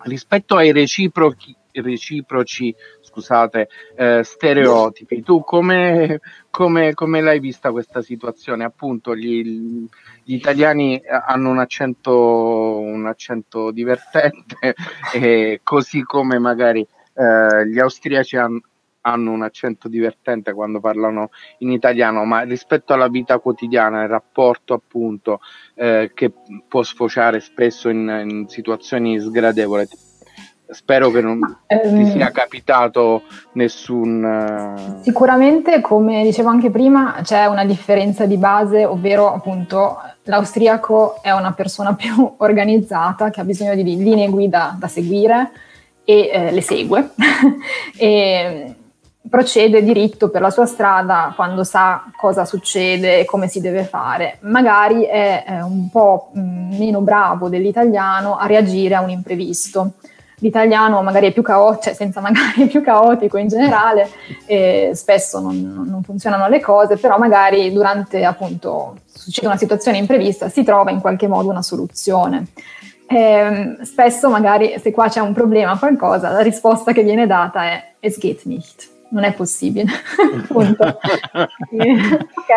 [0.02, 2.74] Rispetto ai reciproci, reciproci
[3.10, 8.64] scusate, eh, stereotipi, tu come, come, come, l'hai vista questa situazione?
[8.64, 9.84] Appunto, gli,
[10.22, 14.74] gli italiani hanno un accento, un accento divertente,
[15.62, 18.60] così come magari eh, gli austriaci hanno,
[19.02, 24.74] hanno un accento divertente quando parlano in italiano, ma rispetto alla vita quotidiana, il rapporto
[24.74, 25.40] appunto
[25.74, 26.32] eh, che
[26.68, 29.86] può sfociare spesso in, in situazioni sgradevoli.
[30.72, 34.22] Spero che non um, ti sia capitato nessun.
[34.22, 35.02] Uh...
[35.02, 41.52] Sicuramente, come dicevo anche prima, c'è una differenza di base, ovvero appunto l'austriaco è una
[41.54, 45.50] persona più organizzata che ha bisogno di linee guida da seguire
[46.04, 47.10] e eh, le segue.
[47.98, 48.76] e
[49.28, 54.38] procede diritto per la sua strada quando sa cosa succede e come si deve fare.
[54.40, 59.92] Magari è, è un po' mm, meno bravo dell'italiano a reagire a un imprevisto.
[60.42, 64.08] L'italiano magari è più caotico, cioè senza magari è più caotico in generale,
[64.46, 70.48] e spesso non, non funzionano le cose, però magari durante appunto succede una situazione imprevista
[70.48, 72.46] si trova in qualche modo una soluzione.
[73.06, 77.84] Eh, spesso magari se qua c'è un problema, qualcosa, la risposta che viene data è
[78.00, 79.86] es geht nicht non è possibile.
[80.48, 80.82] Punto.
[80.82, 82.50] ok?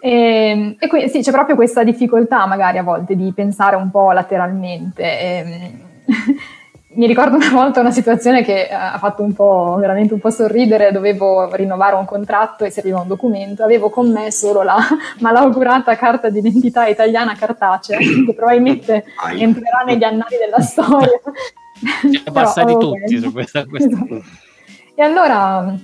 [0.00, 3.90] E, ehm, e quindi sì, c'è proprio questa difficoltà magari a volte di pensare un
[3.90, 5.02] po' lateralmente.
[5.02, 5.80] E, ehm,
[6.96, 10.30] mi ricordo una volta una situazione che eh, ha fatto un po', veramente un po'
[10.30, 14.76] sorridere, dovevo rinnovare un contratto e serviva un documento, avevo con me solo la
[15.20, 19.04] malaugurata carta d'identità italiana cartacea, che probabilmente
[19.36, 21.20] entrerà negli annali della storia.
[22.00, 23.90] Siamo passati tutti su questa, questa.
[23.90, 24.22] Esatto.
[24.94, 25.74] E allora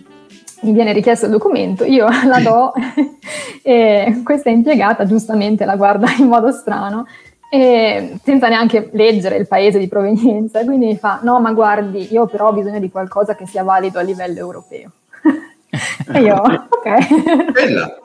[0.63, 2.73] mi viene richiesto il documento, io la do
[3.63, 7.07] e questa impiegata giustamente la guarda in modo strano
[7.53, 12.27] e senza neanche leggere il paese di provenienza, quindi mi fa no ma guardi io
[12.27, 14.91] però ho bisogno di qualcosa che sia valido a livello europeo.
[16.13, 17.51] e io ok.
[17.53, 17.99] Bella.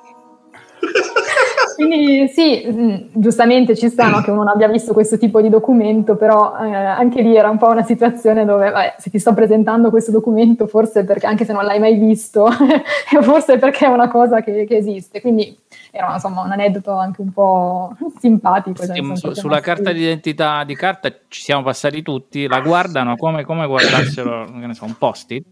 [1.76, 5.50] Quindi sì, mm, giustamente ci sta no, che uno non abbia visto questo tipo di
[5.50, 9.34] documento, però eh, anche lì era un po' una situazione dove vabbè, se ti sto
[9.34, 12.48] presentando questo documento, forse perché anche se non l'hai mai visto,
[13.22, 15.20] forse perché è una cosa che, che esiste.
[15.20, 15.58] Quindi
[15.92, 18.86] era insomma un aneddoto anche un po' simpatico.
[18.86, 23.44] Cioè, sì, su, sulla carta d'identità di carta ci siamo passati tutti, la guardano come,
[23.44, 25.46] come guardassero so, un post-it,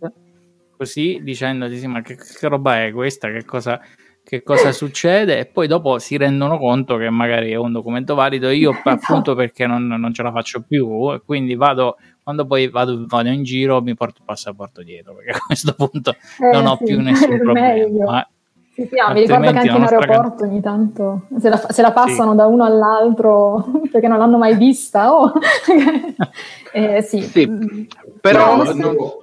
[0.77, 3.79] così dicendoti sì, ma che, che roba è questa, che cosa
[4.23, 8.49] che cosa succede e poi dopo si rendono conto che magari è un documento valido
[8.49, 8.89] io esatto.
[8.89, 13.29] appunto perché non, non, ce la faccio più e quindi vado quando poi vado, vado,
[13.29, 16.85] in giro mi porto il passaporto dietro perché a questo punto eh, non ho sì,
[16.85, 18.25] più nessun problema
[18.73, 20.49] sì, sì, ah, mi ricordo che anche in aeroporto can...
[20.49, 22.37] ogni tanto se la, se la passano sì.
[22.37, 25.33] da uno all'altro perché non l'hanno mai vista oh.
[26.71, 27.21] eh, sì.
[27.21, 27.87] sì.
[28.21, 29.21] però non,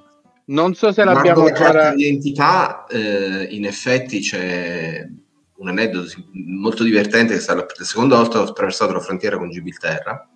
[0.51, 1.93] non so se l'abbiamo ancora...
[1.93, 5.07] di identità, eh, in effetti c'è
[5.55, 9.49] un aneddoto molto divertente che è la seconda volta che ho attraversato la frontiera con
[9.49, 10.27] Gibilterra.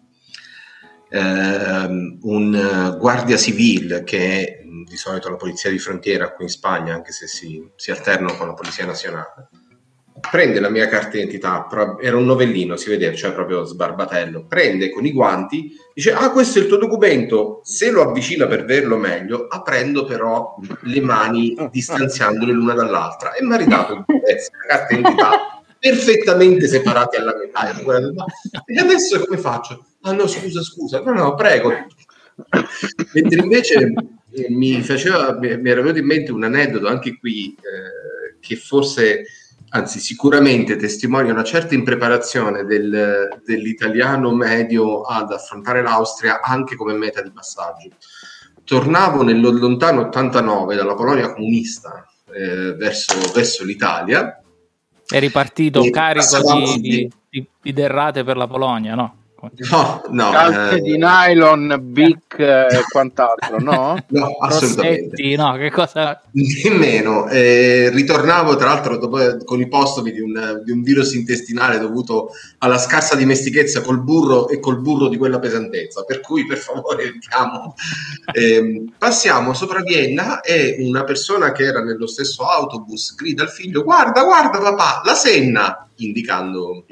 [1.08, 6.94] Eh, un guardia civile che è di solito la polizia di frontiera qui in Spagna,
[6.94, 9.50] anche se si, si alternano con la polizia nazionale,
[10.20, 11.68] prende la mia carta d'identità,
[12.02, 16.60] era un novellino, si vedeva, cioè proprio sbarbatello, prende con i guanti, dice, ah questo
[16.60, 22.54] è il tuo documento, se lo avvicina per vederlo meglio, aprendo però le mani, distanziandole
[22.54, 25.30] l'una dall'altra, e mi ha ridato il pezzo, la carta d'identità
[25.78, 27.74] perfettamente separati alla metà.
[28.66, 29.86] E adesso come faccio?
[30.02, 31.72] Ah no, scusa, scusa, no, no, prego.
[33.14, 33.94] Mentre invece
[34.32, 39.24] eh, mi faceva, mi era venuto in mente un aneddoto anche qui, eh, che forse
[39.76, 47.22] anzi sicuramente testimonia una certa impreparazione del, dell'italiano medio ad affrontare l'Austria anche come meta
[47.22, 47.90] di passaggio.
[48.64, 54.42] Tornavo nel lontano 89 dalla Polonia comunista eh, verso, verso, l'Italia.
[55.06, 59.24] È ripartito carico di, di, di, di derrate per la Polonia, no?
[59.70, 60.32] No, no.
[60.32, 63.98] Calze eh, di nylon, Bic e quant'altro, no?
[64.10, 65.36] No, assolutamente.
[65.36, 66.22] no, che cosa?
[66.32, 67.28] Nemmeno.
[67.28, 72.30] Eh, ritornavo, tra l'altro, dopo, con i postumi di un, di un, virus intestinale dovuto
[72.60, 76.04] alla scarsa dimestichezza col burro e col burro di quella pesantezza.
[76.04, 77.74] Per cui, per favore, andiamo.
[78.36, 83.84] Eh, passiamo sopra Vienna e una persona che era nello stesso autobus grida al figlio:
[83.84, 86.86] Guarda, guarda, papà, la Senna, indicando.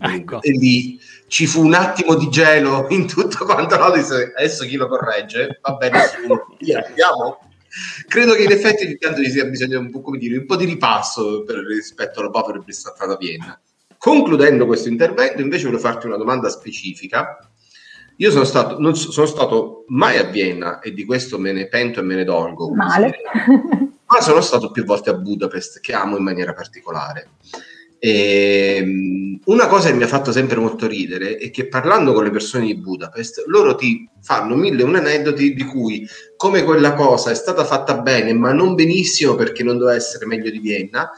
[0.00, 0.42] Ecco.
[0.42, 0.98] E lì
[1.28, 5.60] ci fu un attimo di gelo in tutto quanto no, adesso chi lo corregge?
[5.62, 5.98] Va bene
[6.86, 7.40] andiamo.
[8.08, 10.56] Credo che in effetti ogni tanto ci sia bisogno un po', come dire, un po'
[10.56, 13.60] di ripasso per, rispetto alla povera bistrattata Vienna.
[13.98, 17.38] Concludendo questo intervento invece voglio farti una domanda specifica.
[18.16, 22.00] Io sono stato, non sono stato mai a Vienna e di questo me ne pento
[22.00, 23.18] e me ne dolgo male.
[24.06, 27.28] ma sono stato più volte a Budapest che amo in maniera particolare
[27.98, 32.24] e, ehm, una cosa che mi ha fatto sempre molto ridere è che parlando con
[32.24, 37.30] le persone di Budapest, loro ti fanno mille un aneddoti di cui come quella cosa
[37.30, 41.10] è stata fatta bene ma non benissimo perché non doveva essere meglio di Vienna,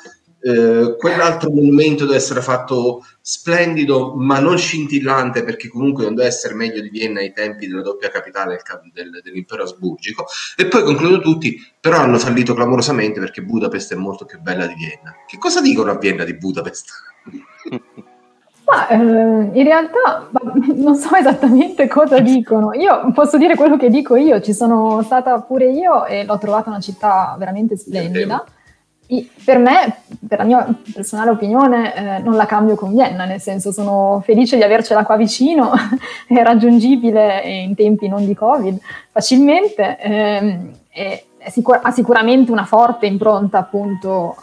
[0.42, 6.54] eh, quell'altro monumento deve essere fatto splendido ma non scintillante perché comunque non deve essere
[6.54, 8.60] meglio di Vienna ai tempi della doppia capitale
[8.92, 10.26] del, del, dell'impero asburgico
[10.56, 14.74] e poi concludono tutti però hanno fallito clamorosamente perché Budapest è molto più bella di
[14.74, 16.90] Vienna che cosa dicono a Vienna di Budapest?
[18.70, 20.30] Ma, eh, in realtà
[20.76, 22.72] non so esattamente cosa dicono.
[22.74, 24.40] Io posso dire quello che dico io.
[24.40, 28.44] Ci sono stata pure io e l'ho trovata una città veramente splendida
[29.44, 33.72] per me, per la mia personale opinione, eh, non la cambio con Vienna, nel senso
[33.72, 35.72] sono felice di avercela qua vicino,
[36.28, 38.78] è raggiungibile in tempi non di Covid
[39.10, 40.70] facilmente, ehm,
[41.48, 44.36] sicur- ha sicuramente una forte impronta appunto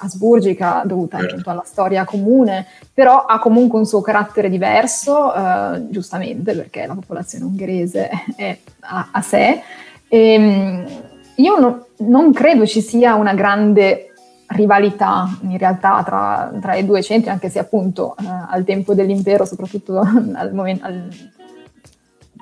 [0.00, 1.32] asburgica dovuta certo.
[1.32, 6.94] appunto alla storia comune, però ha comunque un suo carattere diverso, eh, giustamente perché la
[6.94, 9.62] popolazione ungherese è a, a sé.
[10.08, 10.86] E, ehm,
[11.36, 14.13] io no, non credo ci sia una grande
[14.48, 19.44] rivalità in realtà tra, tra, i due centri, anche se appunto eh, al tempo dell'impero,
[19.44, 19.98] soprattutto
[20.34, 21.08] al momento, al,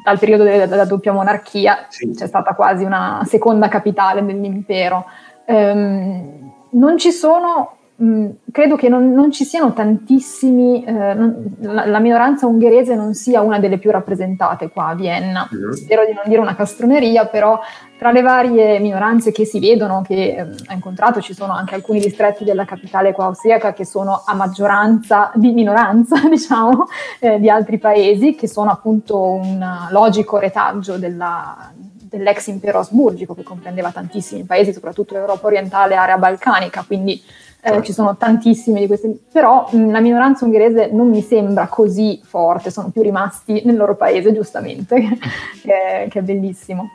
[0.04, 2.10] dal periodo della, della doppia monarchia, sì.
[2.10, 5.04] c'è stata quasi una seconda capitale dell'impero.
[5.44, 11.86] Um, non ci sono Mm, credo che non, non, ci siano tantissimi, eh, non, la,
[11.86, 15.48] la, minoranza ungherese non sia una delle più rappresentate qua a Vienna.
[15.54, 15.70] Mm.
[15.70, 17.60] Spero di non dire una castroneria, però
[17.98, 22.00] tra le varie minoranze che si vedono, che eh, ho incontrato, ci sono anche alcuni
[22.00, 26.86] distretti della capitale qua austriaca che sono a maggioranza di minoranza, diciamo,
[27.20, 31.70] eh, di altri paesi, che sono appunto un logico retaggio della,
[32.12, 37.22] dell'ex impero asburgico che comprendeva tantissimi paesi, soprattutto l'Europa orientale e area balcanica, quindi
[37.64, 42.20] eh, ci sono tantissime di queste, però mh, la minoranza ungherese non mi sembra così
[42.24, 44.96] forte, sono più rimasti nel loro paese giustamente,
[45.62, 46.90] che, che, è bellissimo.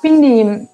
[0.00, 0.66] Quindi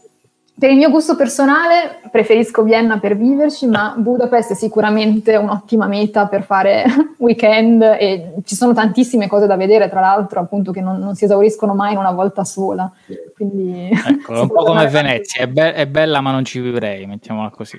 [0.58, 6.28] per il mio gusto personale preferisco Vienna per viverci, ma Budapest è sicuramente un'ottima meta
[6.28, 6.84] per fare
[7.18, 11.24] weekend e ci sono tantissime cose da vedere, tra l'altro appunto che non, non si
[11.24, 12.90] esauriscono mai in una volta sola.
[13.34, 17.50] Quindi, ecco, un po' come Venezia, è, be- è bella ma non ci vivrei, mettiamola
[17.50, 17.76] così.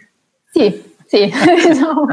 [0.51, 1.24] Sì, sì,
[1.68, 2.05] diciamo.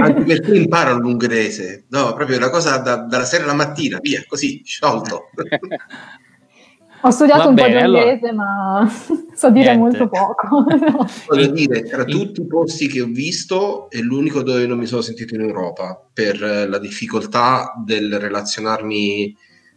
[0.00, 4.60] Anche perché imparano l'ungherese, no, proprio una cosa da, dalla sera alla mattina, via, così,
[4.64, 5.30] sciolto.
[7.06, 8.44] Ho studiato Va un bene, po' di inglese, allora...
[8.44, 8.90] ma
[9.34, 9.78] so dire Niente.
[9.78, 10.64] molto poco.
[10.76, 11.08] no.
[11.28, 15.02] Voglio dire, tra tutti i posti che ho visto, è l'unico dove non mi sono
[15.02, 19.36] sentito in Europa per la difficoltà del relazionarmi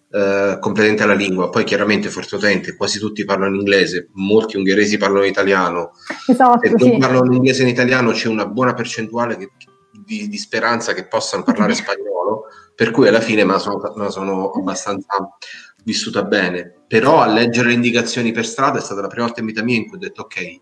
[0.10, 1.50] eh, competente alla lingua.
[1.50, 5.92] Poi chiaramente fortemente quasi tutti parlano inglese, molti ungheresi parlano italiano.
[6.28, 6.90] Esatto, Se sì.
[6.90, 9.52] non parlano inglese e italiano c'è una buona percentuale che,
[9.92, 12.46] di, di, speranza che possano parlare spagnolo,
[12.76, 15.38] per cui alla fine me la sono, me la sono abbastanza
[15.84, 16.74] vissuta bene.
[16.88, 19.76] Però a leggere le indicazioni per strada è stata la prima volta in vita mia
[19.76, 20.62] in cui ho detto ok,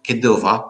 [0.00, 0.62] che devo fare?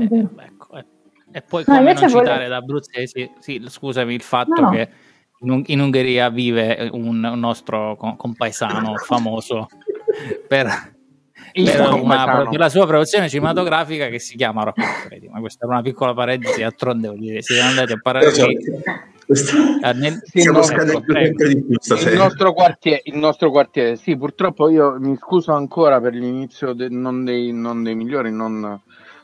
[0.00, 0.84] Eh, ecco, eh.
[1.32, 2.48] E poi come no, non citare volevo...
[2.48, 4.70] da abruzzesi, sì, scusami, il fatto no.
[4.70, 4.88] che
[5.44, 9.68] in, in Ungheria vive un, un nostro compaesano famoso
[10.48, 10.66] per,
[11.52, 15.28] per, una, per, la sua produzione cinematografica che si chiama Rocco Freddy.
[15.28, 18.82] Ma questa è una piccola parentesi, d'altronde voglio dire, siete andati a parlare di...
[19.80, 22.10] Ah, nel, Siamo scadenti di stasera.
[22.10, 26.88] Il nostro, quartiere, il nostro quartiere, sì, purtroppo io mi scuso ancora per l'inizio de,
[26.90, 28.80] non, dei, non, dei, migliori, non,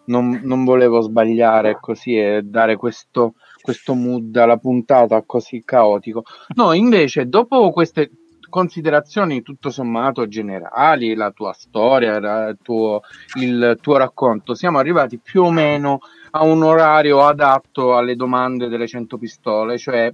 [0.06, 6.24] non, non volevo sbagliare così e dare questo, questo mood alla puntata così caotico.
[6.54, 8.11] No, invece, dopo queste
[8.50, 13.00] considerazioni tutto sommato generali, la tua storia, il tuo,
[13.40, 16.00] il tuo racconto, siamo arrivati più o meno
[16.32, 20.12] a un orario adatto alle domande delle 100 pistole, cioè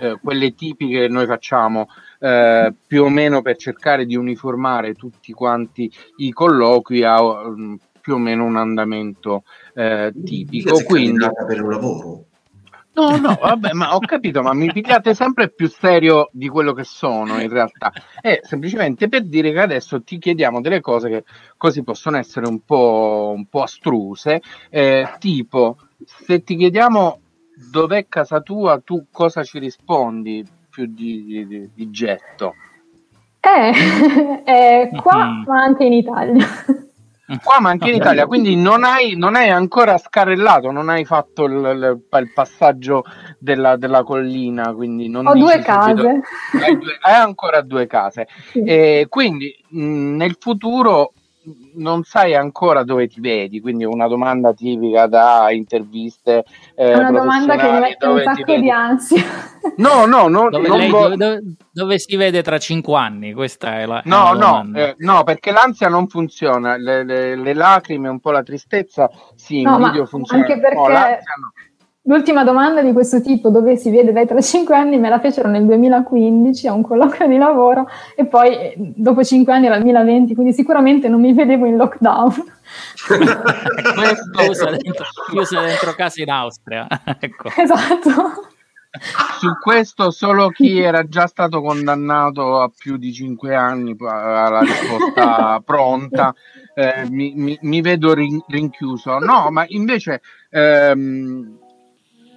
[0.00, 1.88] eh, quelle tipiche che noi facciamo
[2.18, 8.14] eh, più o meno per cercare di uniformare tutti quanti i colloqui a um, più
[8.14, 9.42] o meno un andamento
[9.74, 10.82] eh, tipico.
[10.84, 12.24] Quindi, per un lavoro.
[12.96, 16.84] No, no, vabbè, ma ho capito, ma mi pigliate sempre più serio di quello che
[16.84, 17.92] sono in realtà.
[18.18, 21.24] È semplicemente per dire che adesso ti chiediamo delle cose che
[21.58, 24.40] così possono essere un po', un po astruse,
[24.70, 25.76] eh, tipo
[26.06, 27.20] se ti chiediamo
[27.70, 32.54] dov'è casa tua, tu cosa ci rispondi più di, di, di getto?
[33.40, 35.42] Eh, è qua, mm-hmm.
[35.46, 36.46] ma anche in Italia.
[37.42, 41.44] Qua ma anche in Italia, quindi non hai, non hai ancora scarrellato, non hai fatto
[41.46, 43.02] il, il, il passaggio
[43.40, 44.72] della, della, collina.
[44.72, 45.90] Quindi non Ho due case.
[45.90, 48.28] Hai, due, hai, ancora due case.
[48.50, 48.62] Sì.
[48.62, 51.14] E quindi mh, nel futuro
[51.74, 56.44] non sai ancora dove ti vedi, quindi una domanda tipica da interviste.
[56.74, 59.24] Eh, una domanda che mi mette un sacco di ansia.
[59.76, 63.32] No, no, no dove, lei, vo- dove, dove, si vede tra cinque anni?
[63.32, 64.02] Questa è la.
[64.04, 68.30] No, è no, eh, no, perché l'ansia non funziona, le, le, le, lacrime, un po'
[68.30, 70.42] la tristezza, sì, no, in video funziona.
[70.42, 70.76] Anche perché.
[70.76, 71.52] No, no.
[72.06, 75.48] L'ultima domanda di questo tipo, dove si vede lei tra cinque anni, me la fecero
[75.48, 79.82] nel 2015 a un colloquio di lavoro e poi eh, dopo cinque anni era il
[79.82, 82.32] 2020, quindi sicuramente non mi vedevo in lockdown.
[84.32, 86.86] chiusa, dentro, chiusa dentro casa in Austria.
[87.18, 87.50] ecco.
[87.56, 88.10] Esatto.
[89.40, 94.60] Su questo solo chi era già stato condannato a più di cinque anni ha la
[94.60, 96.32] risposta pronta.
[96.72, 99.18] Eh, mi, mi, mi, vedo rin, rinchiuso.
[99.18, 100.20] No, ma invece...
[100.50, 101.64] Ehm,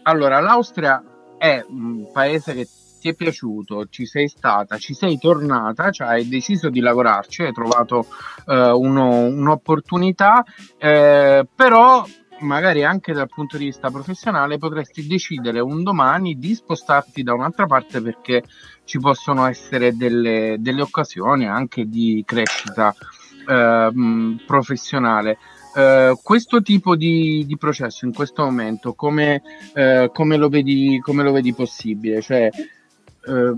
[0.10, 1.04] allora, l'Austria
[1.38, 2.68] è un paese che
[3.00, 7.54] ti è piaciuto, ci sei stata, ci sei tornata, cioè hai deciso di lavorarci, hai
[7.54, 8.06] trovato
[8.46, 10.44] eh, uno, un'opportunità,
[10.78, 12.06] eh, però
[12.42, 17.66] magari anche dal punto di vista professionale potresti decidere un domani di spostarti da un'altra
[17.66, 18.44] parte perché
[18.86, 22.94] ci possono essere delle, delle occasioni anche di crescita
[23.48, 23.92] eh,
[24.46, 25.38] professionale.
[25.72, 29.44] Uh, questo tipo di, di, processo in questo momento come,
[29.76, 32.22] uh, come, lo, vedi, come lo vedi possibile?
[32.22, 32.50] Cioè,
[33.26, 33.58] uh,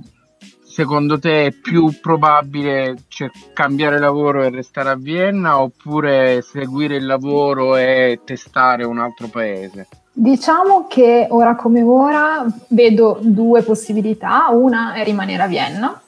[0.72, 7.06] secondo te è più probabile cioè, cambiare lavoro e restare a Vienna oppure seguire il
[7.06, 9.88] lavoro e testare un altro paese?
[10.14, 16.02] Diciamo che ora come ora vedo due possibilità, una è rimanere a Vienna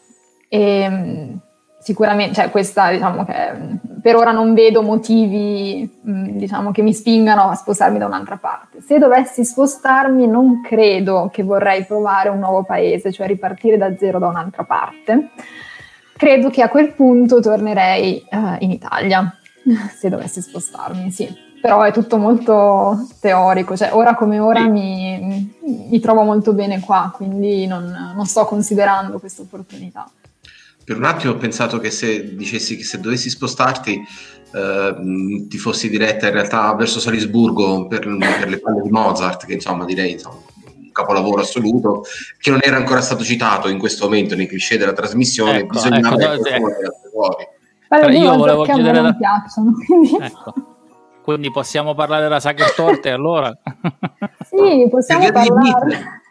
[0.49, 1.35] e mm,
[1.79, 7.43] sicuramente, cioè questa diciamo che per ora non vedo motivi mm, diciamo, che mi spingano
[7.43, 8.81] a spostarmi da un'altra parte.
[8.81, 14.19] Se dovessi spostarmi non credo che vorrei provare un nuovo paese, cioè ripartire da zero
[14.19, 15.29] da un'altra parte.
[16.17, 19.37] Credo che a quel punto tornerei uh, in Italia,
[19.97, 21.51] se dovessi spostarmi, sì.
[21.61, 27.09] Però è tutto molto teorico, cioè ora come ora mi, mi trovo molto bene qua,
[27.15, 30.05] quindi non, non sto considerando questa opportunità.
[30.86, 34.03] Per un attimo ho pensato che se dicessi che se dovessi spostarti
[34.53, 34.95] eh,
[35.47, 39.86] ti fossi diretta in realtà verso Salisburgo per, per, le palle di Mozart, che insomma
[39.86, 42.03] direi insomma, un capolavoro assoluto,
[42.38, 46.34] che non era ancora stato citato in questo momento nei cliché della trasmissione, ecco, bisognava
[46.34, 46.73] ecco, fuori,
[47.11, 47.47] fuori.
[47.88, 49.13] Però io volevo chiedere la...
[49.13, 50.17] piacciono, quindi...
[50.21, 50.53] Ecco.
[51.23, 51.51] quindi...
[51.51, 53.55] possiamo parlare della Sacher Torte allora?
[54.45, 56.21] sì, possiamo parlare.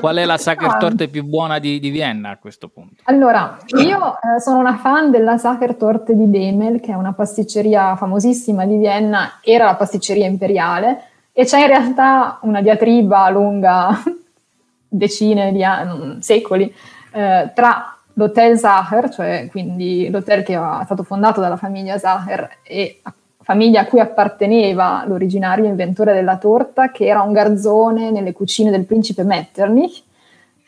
[0.00, 3.02] Qual è la Sacher Torte più buona di, di, Vienna a questo punto?
[3.04, 7.96] Allora, io eh, sono una fan della Sacher Torte di Demel, che è una pasticceria
[7.96, 11.02] famosissima di Vienna, era la pasticceria imperiale,
[11.32, 14.02] e c'è in realtà una diatriba lunga
[14.88, 16.72] decine di anni, secoli,
[17.12, 23.00] eh, tra l'hotel Sacher, cioè quindi l'hotel che è stato fondato dalla famiglia Sacher e
[23.48, 28.84] famiglia a cui apparteneva l'originario inventore della torta, che era un garzone nelle cucine del
[28.84, 30.02] principe Metternich,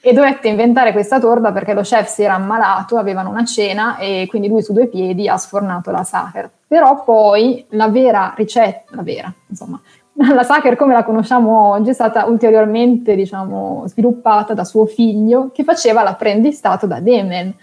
[0.01, 4.25] e dovette inventare questa torta perché lo chef si era ammalato, avevano una cena e
[4.31, 6.51] quindi lui su due piedi ha sfornato la Sacher.
[6.67, 9.79] Però poi la vera ricetta, la vera, insomma,
[10.33, 15.65] la Sacher come la conosciamo oggi è stata ulteriormente, diciamo, sviluppata da suo figlio che
[15.65, 17.55] faceva l'apprendistato da Demen.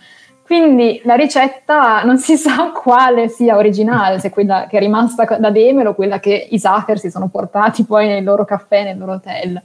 [0.48, 5.52] Quindi la ricetta non si sa quale sia originale, se quella che è rimasta da
[5.52, 9.12] Demel o quella che i Sacher si sono portati poi nel loro caffè, nel loro
[9.12, 9.62] hotel.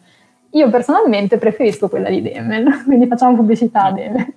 [0.50, 4.34] Io personalmente preferisco quella di Demel, quindi facciamo pubblicità a Demel.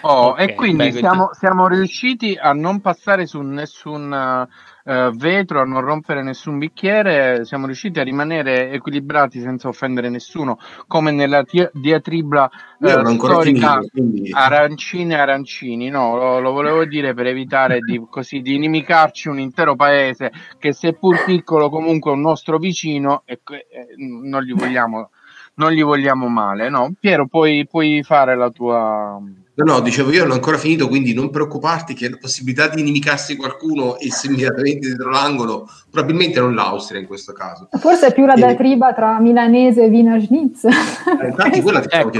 [0.00, 4.48] Oh, okay, e quindi beh, siamo, siamo, riusciti a non passare su nessun
[4.88, 10.58] uh, vetro, a non rompere nessun bicchiere, siamo riusciti a rimanere equilibrati senza offendere nessuno,
[10.86, 15.88] come nella tia- diatribla uh, storica finito, arancini e arancini.
[15.90, 20.72] No, lo, lo, volevo dire per evitare di, così, di inimicarci un intero paese che
[20.72, 25.10] seppur piccolo comunque è un nostro vicino e eh, non gli vogliamo
[25.58, 26.92] non gli vogliamo male, no?
[27.00, 29.20] Piero, puoi, puoi fare la tua
[29.58, 32.80] No, no, dicevo io non ho ancora finito, quindi non preoccuparti che la possibilità di
[32.80, 37.68] inimicarsi qualcuno e immediatamente dietro l'angolo, probabilmente non l'Austria in questo caso.
[37.72, 40.62] Forse è più la diatriba tra milanese e Wiener Schnitz.
[40.64, 42.10] Eh, infatti quella ti ecco,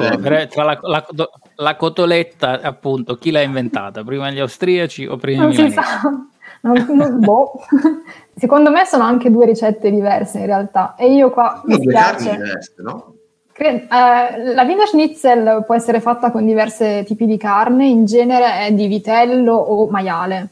[0.49, 1.07] tra la, la,
[1.55, 4.03] la, cotoletta, appunto, chi l'ha inventata?
[4.03, 5.79] Prima gli austriaci o prima non i milanesi?
[5.79, 6.11] Si sa.
[6.61, 7.53] Non, non, boh.
[8.35, 10.97] Secondo me sono anche due ricette diverse in realtà.
[10.97, 11.63] E io qua...
[11.65, 13.18] No, due carni diverse, no?
[13.59, 13.87] Eh,
[14.55, 18.87] la Wiener Schnitzel può essere fatta con diversi tipi di carne, in genere è di
[18.87, 20.49] vitello o maiale.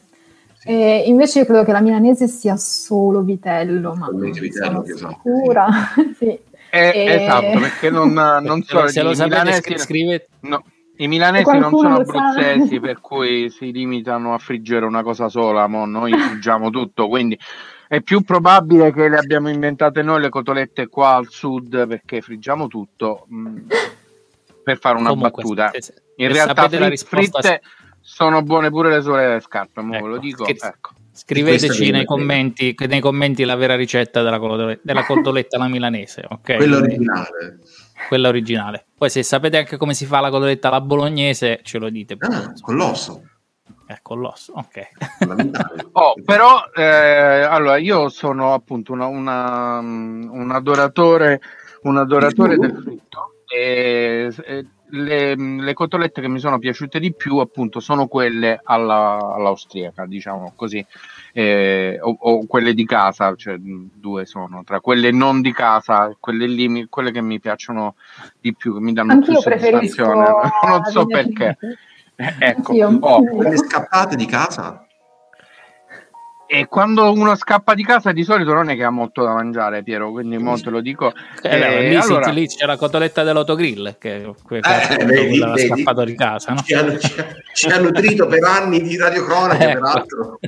[0.57, 0.69] Sì.
[0.69, 5.67] E invece io credo che la milanese sia solo vitello, ma vitello, sono sicura.
[6.17, 6.37] sì.
[6.69, 7.23] eh, e...
[7.23, 10.27] Esatto, perché non, non so, se lo sapete scrivete...
[10.41, 10.63] No.
[10.99, 15.85] I milanesi non sono abruzzesi, per cui si limitano a friggere una cosa sola, mo
[15.85, 17.37] noi friggiamo tutto, quindi
[17.87, 22.67] è più probabile che le abbiamo inventate noi le cotolette qua al sud perché friggiamo
[22.67, 23.57] tutto mh, mm,
[24.63, 25.71] per fare una Comunque, battuta.
[25.73, 27.61] Se, se, In realtà frit, fritte
[28.01, 30.43] sono buone pure le sole delle scarpe, ecco, ve lo dico.
[30.43, 30.91] Scherz- ecco.
[31.17, 36.57] Scriveteci nei commenti, nei commenti, la vera ricetta della, cotoletta, della cotoletta alla milanese, ok?
[36.57, 37.59] Quella originale.
[38.07, 38.85] Quella originale.
[38.95, 42.17] Poi se sapete anche come si fa la cotoletta alla bolognese, ce lo dite.
[42.19, 43.23] Ah, con l'osso.
[43.89, 44.89] Ecco l'osso, ok.
[45.93, 51.39] oh, però, eh, allora, io sono appunto una, una, un adoratore,
[51.83, 57.37] un adoratore del fritto e, e le, le, cotolette che mi sono piaciute di più
[57.37, 60.85] appunto sono quelle alla, all'austriaca, diciamo così,
[61.33, 66.47] eh, o, o, quelle di casa, cioè due sono, tra quelle non di casa, quelle
[66.47, 67.95] lì, quelle che mi piacciono
[68.39, 70.25] di più, che mi danno Anch'io più soddisfazione,
[70.67, 71.57] non so perché.
[72.19, 74.86] Eh, ecco, oh, le scappate di casa?
[76.49, 79.83] E quando uno scappa di casa di solito non è che ha molto da mangiare,
[79.83, 81.11] Piero, quindi mo te lo dico.
[81.41, 82.31] Eh, eh, lì, allora...
[82.31, 86.53] lì, c'è la cotoletta dell'autogrill che, che eh, vedi, vedi, scappato di casa.
[86.53, 86.61] No?
[86.61, 87.13] Ci, ha, ci,
[87.51, 89.79] ci, ha, nutrito per anni di radiocronaca, ecco.
[89.81, 90.39] peraltro.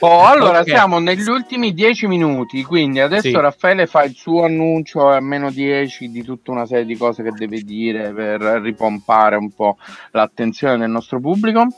[0.00, 0.74] Oh, allora okay.
[0.74, 3.34] siamo negli ultimi dieci minuti, quindi adesso sì.
[3.34, 7.30] Raffaele fa il suo annuncio a meno dieci di tutta una serie di cose che
[7.30, 9.78] deve dire per ripompare un po'
[10.10, 11.68] l'attenzione del nostro pubblico.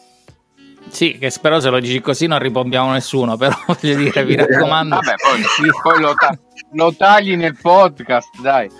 [0.89, 4.95] Sì, che spero se lo dici così non ripompiamo nessuno, però voglio dire, vi raccomando.
[4.97, 6.39] Vabbè, poi, poi lo, ta-
[6.73, 8.71] lo, tagli nel podcast, dai.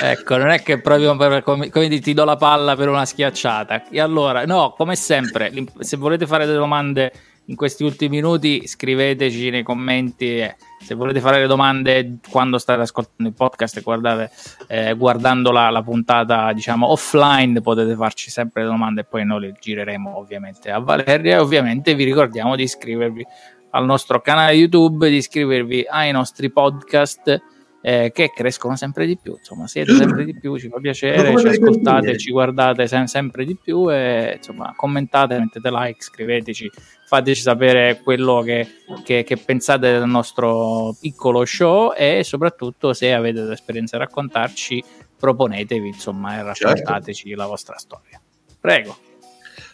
[0.00, 3.88] Ecco, non è che proprio per, come, come ti do la palla per una schiacciata.
[3.90, 7.12] E allora, no, come sempre, se volete fare delle domande
[7.46, 12.82] in questi ultimi minuti scriveteci nei commenti eh, se volete fare le domande quando state
[12.82, 14.30] ascoltando il podcast e guardate,
[14.68, 19.40] eh, guardando la, la, puntata diciamo offline potete farci sempre le domande e poi noi
[19.40, 23.26] le gireremo ovviamente a Valeria e ovviamente vi ricordiamo di iscrivervi
[23.70, 27.40] al nostro canale YouTube di iscrivervi ai nostri podcast
[27.84, 29.34] eh, che crescono sempre di più.
[29.36, 33.58] Insomma, siete sempre di più, ci fa piacere, ci ascoltate, ci guardate sem- sempre di
[33.60, 36.70] più e insomma, commentate, mettete like, scriveteci,
[37.12, 38.66] fateci sapere quello che,
[39.04, 44.82] che, che pensate del nostro piccolo show e soprattutto se avete esperienze da raccontarci,
[45.18, 46.68] proponetevi insomma e certo.
[46.68, 47.42] raccontateci certo.
[47.42, 48.18] la vostra storia.
[48.58, 48.96] Prego.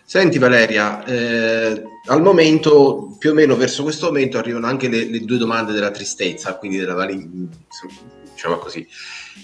[0.05, 5.21] Senti Valeria, eh, al momento, più o meno verso questo momento, arrivano anche le, le
[5.21, 8.85] due domande della tristezza, quindi della diciamo così,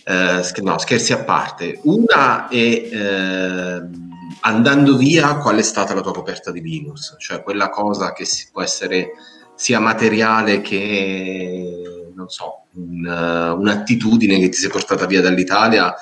[0.05, 1.78] eh, no, scherzi a parte.
[1.82, 3.82] Una è eh,
[4.41, 7.16] andando via, qual è stata la tua coperta di Linux?
[7.18, 9.12] Cioè quella cosa che può essere
[9.55, 15.95] sia materiale che, non so, un, uh, un'attitudine che ti sei portata via dall'Italia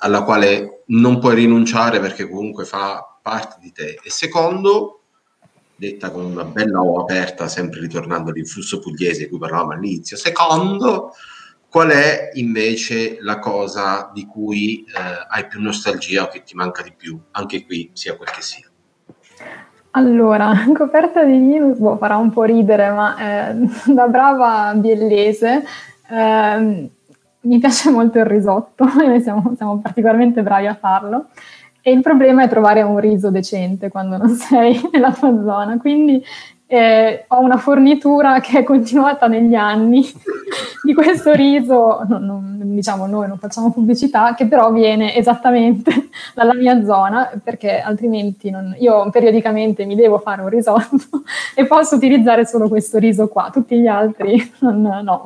[0.00, 3.98] alla quale non puoi rinunciare perché comunque fa parte di te.
[4.02, 5.02] E secondo,
[5.74, 11.12] detta con una bella O aperta, sempre ritornando all'influsso pugliese di cui parlavamo all'inizio, secondo,
[11.78, 16.82] qual è invece la cosa di cui eh, hai più nostalgia o che ti manca
[16.82, 18.66] di più, anche qui, sia quel che sia?
[19.92, 23.54] Allora, coperta di Linus boh, farà un po' ridere, ma eh,
[23.94, 25.64] da brava biellese
[26.10, 26.90] eh,
[27.40, 31.26] mi piace molto il risotto, noi siamo, siamo particolarmente bravi a farlo.
[31.80, 35.78] E il problema è trovare un riso decente quando non sei nella tua zona.
[35.78, 36.20] Quindi
[36.66, 40.04] eh, ho una fornitura che è continuata negli anni
[40.82, 46.54] di questo riso, non, non, diciamo noi non facciamo pubblicità, che però viene esattamente dalla
[46.54, 51.22] mia zona, perché altrimenti non, io periodicamente mi devo fare un risotto
[51.54, 55.22] e posso utilizzare solo questo riso qua, tutti gli altri non, no.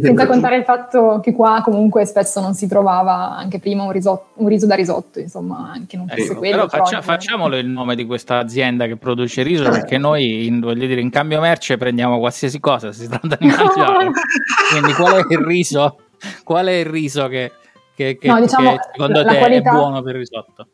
[0.00, 4.32] Senza contare il fatto che qua comunque spesso non si trovava anche prima un, risotto,
[4.34, 6.66] un riso da risotto, insomma, anche non fosse ecco, quello.
[6.66, 10.86] Però faccia, facciamolo il nome di questa azienda che produce riso, perché noi, in, voglio
[10.86, 14.10] dire, in cambio merce prendiamo qualsiasi cosa, si tratta di mangiare.
[14.70, 15.98] Quindi qual è il riso?
[16.44, 17.52] Qual è il riso che,
[17.94, 20.66] che, che, no, diciamo, che secondo te qualità, è buono per il risotto?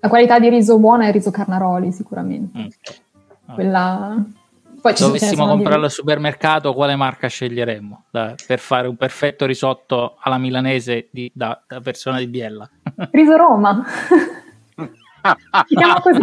[0.00, 2.58] La qualità di riso buona è il riso Carnaroli, sicuramente.
[2.58, 3.54] Mm.
[3.54, 4.24] Quella
[4.80, 10.16] poi ci dovessimo comprarlo al supermercato, quale marca sceglieremmo da, per fare un perfetto risotto
[10.20, 12.68] alla milanese di, da, da, persona di Biella?
[13.12, 13.84] Riso Roma.
[15.66, 16.20] si chiama così.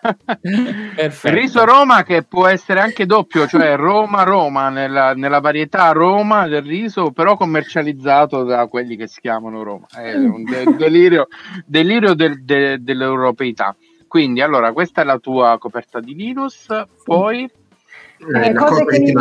[0.00, 1.34] Okay.
[1.34, 7.10] Riso Roma che può essere anche doppio, cioè Roma-Roma nella, nella, varietà Roma del riso,
[7.10, 9.86] però commercializzato da quelli che si chiamano Roma.
[9.90, 11.28] È un de- delirio,
[11.66, 13.76] delirio del, de- dell'europeità.
[14.10, 16.66] Quindi, allora, questa è la tua coperta di Linus,
[17.04, 17.44] poi...
[17.44, 19.12] Eh, eh cose che mi...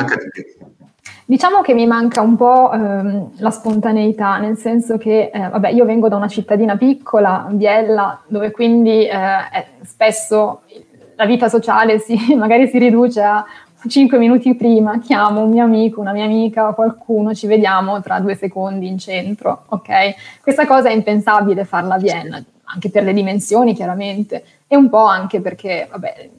[1.26, 5.86] Diciamo che mi manca un po' ehm, la spontaneità, nel senso che, eh, vabbè, io
[5.86, 10.62] vengo da una cittadina piccola, Biella, dove quindi eh, spesso
[11.16, 13.46] la vita sociale si, magari si riduce a
[13.88, 18.34] cinque minuti prima, chiamo un mio amico, una mia amica qualcuno, ci vediamo tra due
[18.34, 20.42] secondi in centro, ok?
[20.42, 25.04] Questa cosa è impensabile farla a Vienna, anche per le dimensioni chiaramente e un po'
[25.04, 26.30] anche perché, vabbè,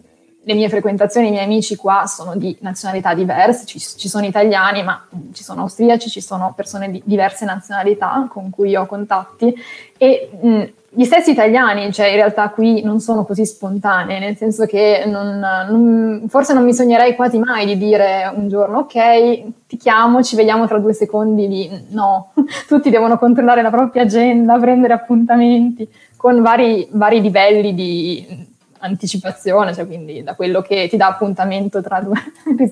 [0.42, 4.84] le mie frequentazioni, i miei amici qua sono di nazionalità diverse, ci, ci sono italiani,
[4.84, 9.52] ma ci sono austriaci, ci sono persone di diverse nazionalità con cui ho contatti
[9.98, 14.64] e mh, gli stessi italiani, cioè in realtà qui non sono così spontanei, nel senso
[14.66, 19.76] che non, non, forse non mi sognerei quasi mai di dire un giorno ok, ti
[19.76, 21.86] chiamo, ci vediamo tra due secondi lì.
[21.90, 22.32] No,
[22.66, 25.88] tutti devono controllare la propria agenda, prendere appuntamenti
[26.20, 28.46] con vari, vari livelli di
[28.80, 32.20] anticipazione, cioè quindi da quello che ti dà appuntamento tra due,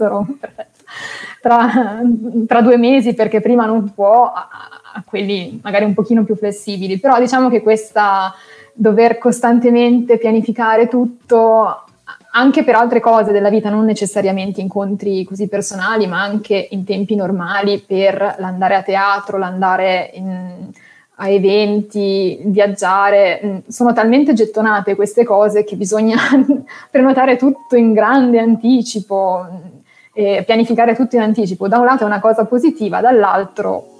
[1.40, 1.98] tra,
[2.46, 4.50] tra due mesi perché prima non può, a,
[4.92, 7.00] a, quelli magari un pochino più flessibili.
[7.00, 8.34] Però diciamo che questa
[8.74, 11.84] dover costantemente pianificare tutto
[12.32, 17.14] anche per altre cose della vita, non necessariamente incontri così personali, ma anche in tempi
[17.14, 20.70] normali per l'andare a teatro, l'andare in,
[21.20, 26.16] a eventi, viaggiare, mm, sono talmente gettonate queste cose che bisogna
[26.90, 29.56] prenotare tutto in grande anticipo mm,
[30.12, 31.66] e pianificare tutto in anticipo.
[31.66, 33.96] Da un lato è una cosa positiva, dall'altro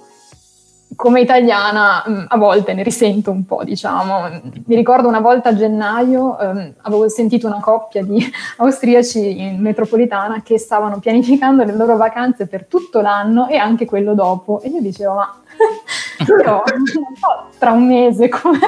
[0.95, 4.41] come italiana mm, a volte ne risento un po', diciamo.
[4.65, 8.25] Mi ricordo una volta a gennaio ehm, avevo sentito una coppia di
[8.57, 14.13] austriaci in metropolitana che stavano pianificando le loro vacanze per tutto l'anno e anche quello
[14.13, 14.61] dopo.
[14.61, 15.33] E io dicevo, ma
[16.27, 18.59] io non so, tra un mese come...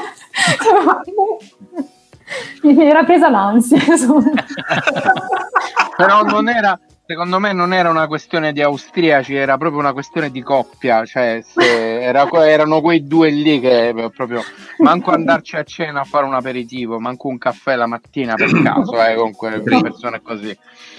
[2.64, 4.32] mi era presa l'ansia, insomma.
[5.98, 6.80] Però non era,
[7.12, 11.44] secondo me non era una questione di austriaci, era proprio una questione di coppia, cioè
[11.60, 14.42] era, erano quei due lì che proprio
[14.78, 19.04] manco andarci a cena a fare un aperitivo, manco un caffè la mattina per caso,
[19.04, 20.58] eh, con quelle persone così.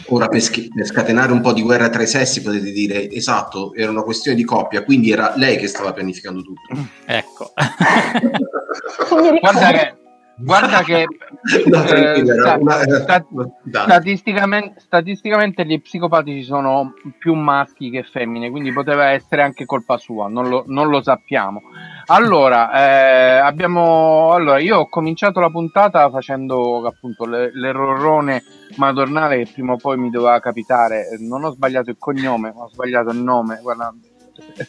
[0.09, 3.73] Ora per, sch- per, scatenare un po' di guerra tra i sessi potete dire esatto,
[3.75, 6.77] era una questione di coppia, quindi era lei che stava pianificando tutto.
[7.07, 7.53] Ecco.
[9.41, 10.02] Guarda che
[10.37, 11.05] Guarda che
[11.67, 13.25] no, eh, sta,
[13.71, 20.29] statisticamente, statisticamente, gli psicopatici sono più maschi che femmine, quindi poteva essere anche colpa sua,
[20.29, 21.63] non lo, non lo sappiamo.
[22.07, 28.43] Allora, eh, abbiamo, allora, io ho cominciato la puntata facendo appunto l'errorone
[28.77, 31.09] madornale che prima o poi mi doveva capitare.
[31.19, 33.61] Non ho sbagliato il cognome, ho sbagliato il nome.
[33.63, 33.95] Guarda,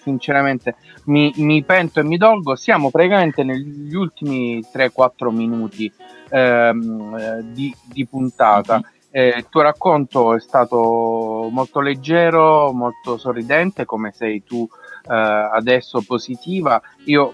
[0.01, 2.55] sinceramente mi, mi, pento e mi dolgo.
[2.55, 5.91] Siamo praticamente negli ultimi 3-4 minuti
[6.29, 8.75] ehm, eh, di, di, puntata.
[8.75, 8.91] Mm-hmm.
[9.11, 14.67] Eh, il tuo racconto è stato molto leggero, molto sorridente, come sei tu
[15.09, 16.81] eh, adesso positiva.
[17.05, 17.33] Io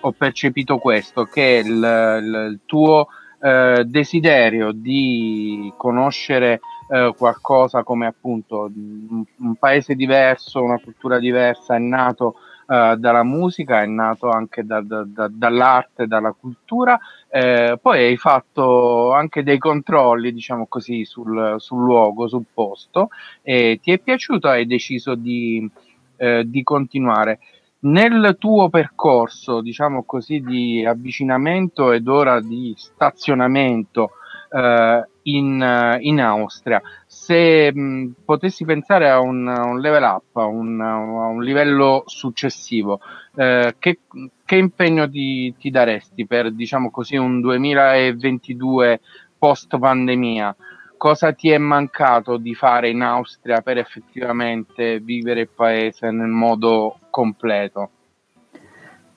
[0.00, 3.08] ho percepito questo, che il, il, il tuo
[3.42, 6.60] eh, desiderio di conoscere
[6.90, 12.36] eh, qualcosa come appunto un, un, paese diverso, una cultura diversa, è nato
[12.68, 18.16] eh, dalla musica, è nato anche da, da, da, dall'arte, dalla cultura, eh, poi hai
[18.16, 23.10] fatto anche dei controlli, diciamo così, sul, sul luogo, sul posto,
[23.42, 25.68] e ti è piaciuto hai deciso di,
[26.16, 27.38] eh, di continuare.
[27.82, 34.10] Nel tuo percorso, diciamo così, di avvicinamento ed ora di stazionamento
[34.50, 36.80] eh, in, eh, in, Austria.
[37.06, 43.00] Se mh, potessi pensare a un, un level up, a un, a un livello successivo,
[43.36, 44.00] eh, che,
[44.44, 49.00] che, impegno ti, ti, daresti per, diciamo così, un 2022
[49.38, 50.56] post pandemia?
[50.96, 56.98] Cosa ti è mancato di fare in Austria per effettivamente vivere il paese nel modo
[57.08, 57.90] completo?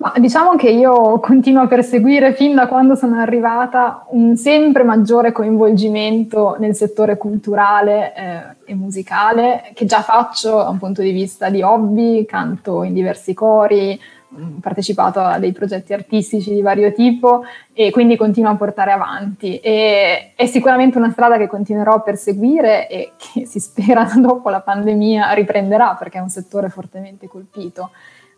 [0.04, 5.32] Ma diciamo che io continuo a perseguire fin da quando sono arrivata un sempre maggiore
[5.32, 11.47] coinvolgimento nel settore culturale eh, e musicale che già faccio da un punto di vista
[11.47, 13.97] di hobby, canto in diversi cori,
[14.36, 19.58] ho partecipato a dei progetti artistici di vario tipo e quindi continuo a portare avanti.
[19.60, 24.60] E, è sicuramente una strada che continuerò a perseguire e che si spera dopo la
[24.60, 27.91] pandemia riprenderà perché è un settore fortemente colpito.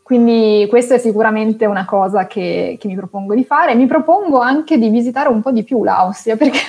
[0.06, 3.74] Quindi questa è sicuramente una cosa che, che mi propongo di fare.
[3.74, 6.60] Mi propongo anche di visitare un po' di più l'Austria perché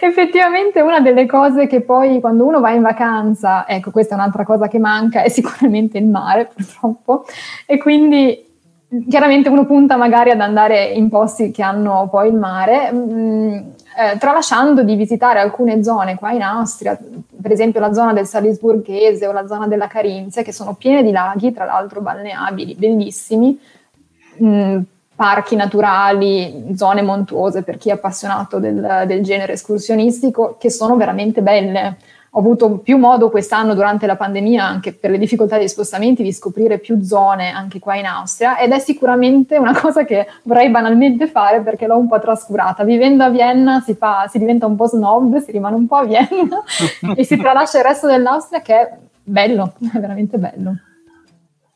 [0.00, 4.44] effettivamente una delle cose che poi quando uno va in vacanza, ecco questa è un'altra
[4.44, 7.26] cosa che manca, è sicuramente il mare purtroppo
[7.66, 8.46] e quindi
[9.10, 12.90] chiaramente uno punta magari ad andare in posti che hanno poi il mare.
[14.00, 16.96] Eh, tralasciando di visitare alcune zone qua in Austria,
[17.42, 21.10] per esempio la zona del Salisburghese o la zona della Carinzia, che sono piene di
[21.10, 23.58] laghi, tra l'altro balneabili, bellissimi,
[24.36, 24.80] mh, mm,
[25.16, 31.42] parchi naturali, zone montuose per chi è appassionato del, del genere escursionistico, che sono veramente
[31.42, 31.96] belle
[32.30, 36.32] ho avuto più modo quest'anno durante la pandemia, anche per le difficoltà di spostamenti, di
[36.32, 41.26] scoprire più zone anche qua in Austria ed è sicuramente una cosa che vorrei banalmente
[41.26, 42.84] fare perché l'ho un po' trascurata.
[42.84, 46.04] Vivendo a Vienna si, fa, si diventa un po' snob, si rimane un po' a
[46.04, 46.62] Vienna
[47.16, 50.76] e si tralascia il resto dell'Austria che è bello, è veramente bello.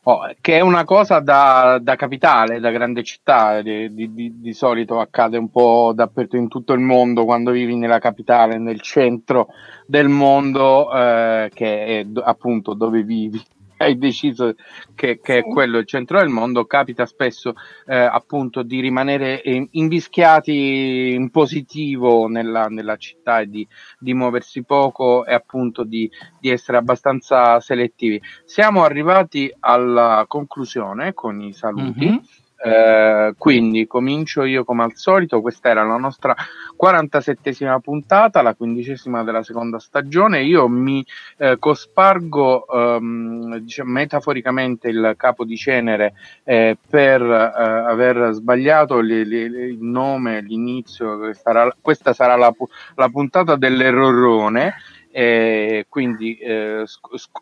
[0.05, 4.99] Oh, che è una cosa da, da capitale, da grande città, di, di, di, solito
[4.99, 9.47] accade un po' dappertutto in tutto il mondo quando vivi nella capitale, nel centro
[9.87, 13.41] del mondo, eh, che è appunto dove vivi
[13.83, 14.55] hai deciso
[14.95, 17.53] che, che, è quello il centro del mondo, capita spesso
[17.85, 23.67] eh, appunto di rimanere invischiati in positivo nella, nella città e di,
[23.99, 26.09] di, muoversi poco e appunto di,
[26.39, 28.21] di, essere abbastanza selettivi.
[28.45, 32.05] Siamo arrivati alla conclusione con i saluti.
[32.05, 32.17] Mm-hmm.
[32.65, 36.33] Eh, quindi comincio io come al solito, questa era la nostra
[36.81, 40.43] 47esima puntata, la quindicesima della seconda stagione.
[40.43, 41.05] Io mi
[41.39, 46.13] eh, cospargo ehm, diciamo, metaforicamente il capo di cenere
[46.45, 51.33] eh, per eh, aver sbagliato li, li, il nome, l'inizio.
[51.33, 52.53] Sarà, questa sarà la,
[52.95, 54.75] la puntata dell'errorone.
[55.15, 56.85] E quindi eh,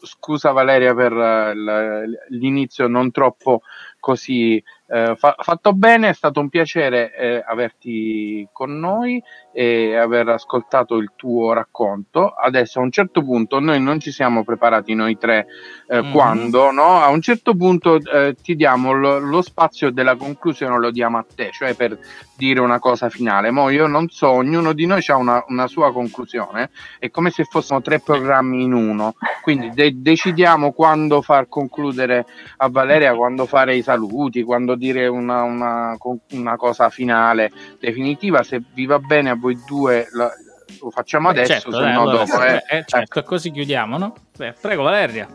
[0.01, 3.61] scusa Valeria per uh, l'inizio non troppo
[3.97, 4.61] così
[4.91, 9.23] eh, fa- fatto bene, è stato un piacere eh, averti con noi
[9.53, 12.29] e aver ascoltato il tuo racconto.
[12.29, 15.47] Adesso a un certo punto noi non ci siamo preparati noi tre
[15.87, 16.11] eh, mm.
[16.11, 17.01] quando, no?
[17.01, 21.25] A un certo punto eh, ti diamo lo, lo, spazio della conclusione, lo diamo a
[21.35, 21.97] te, cioè per
[22.35, 23.51] dire una cosa finale.
[23.51, 26.69] Mo io non so, ognuno di noi ha una, una, sua conclusione,
[26.99, 32.25] è come se fossimo tre programmi in uno, quindi de- decidiamo quando far concludere
[32.57, 35.95] a Valeria, quando fare i saluti, quando dire una, una,
[36.31, 38.41] una, cosa finale definitiva.
[38.41, 40.31] Se vi va bene a voi due, lo,
[40.79, 42.43] lo facciamo Beh, adesso, certo, se dai, no allora, dopo.
[42.43, 42.55] Eh.
[42.55, 43.29] Eh, certo, ecco.
[43.29, 44.15] così chiudiamo, no?
[44.35, 45.27] Beh, prego, Valeria.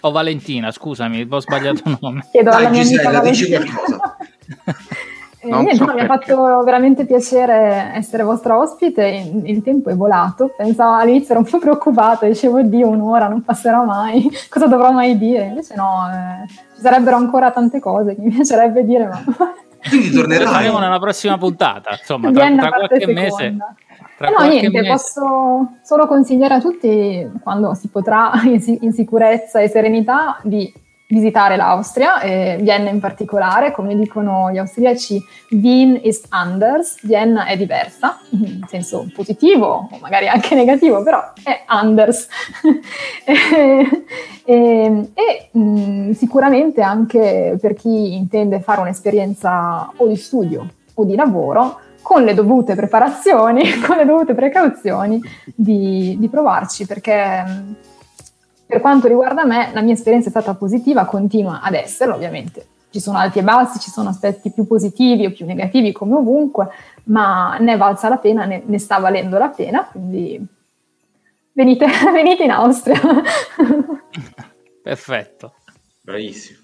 [0.00, 2.26] O Valentina, scusami, ho sbagliato il nome.
[2.32, 4.16] Chiedo alla mia amica dici qualcosa.
[5.46, 9.30] Eh, niente, so no, mi ha fatto veramente piacere essere vostra ospite.
[9.44, 10.52] Il tempo è volato.
[10.56, 15.16] Pensavo all'inizio ero un po' preoccupata, dicevo, oddio, un'ora non passerà mai, cosa dovrò mai
[15.16, 15.44] dire?
[15.44, 19.22] Invece no, eh, ci sarebbero ancora tante cose che mi piacerebbe dire, ma.
[19.88, 20.72] Quindi tornerai.
[20.72, 23.20] Nella prossima puntata, insomma, tra, tra qualche seconda.
[23.20, 23.56] mese.
[24.16, 24.90] Tra no, niente, mese.
[24.90, 30.72] posso solo consigliare a tutti, quando si potrà in sicurezza e serenità, di
[31.08, 37.56] visitare l'Austria, e Vienna in particolare, come dicono gli austriaci, Wien ist anders, Vienna è
[37.56, 42.26] diversa, in senso positivo o magari anche negativo, però è anders.
[43.24, 44.04] e,
[44.44, 51.14] e, e mh, sicuramente anche per chi intende fare un'esperienza o di studio o di
[51.14, 57.44] lavoro, con le dovute preparazioni, con le dovute precauzioni, di, di provarci, perché
[58.66, 62.66] per quanto riguarda me, la mia esperienza è stata positiva, continua ad esserlo ovviamente.
[62.90, 66.68] Ci sono alti e bassi, ci sono aspetti più positivi o più negativi come ovunque,
[67.04, 70.44] ma ne valsa la pena, ne, ne sta valendo la pena, quindi
[71.52, 73.00] venite, venite in Austria.
[74.82, 75.54] Perfetto.
[76.02, 76.58] Bravissimo.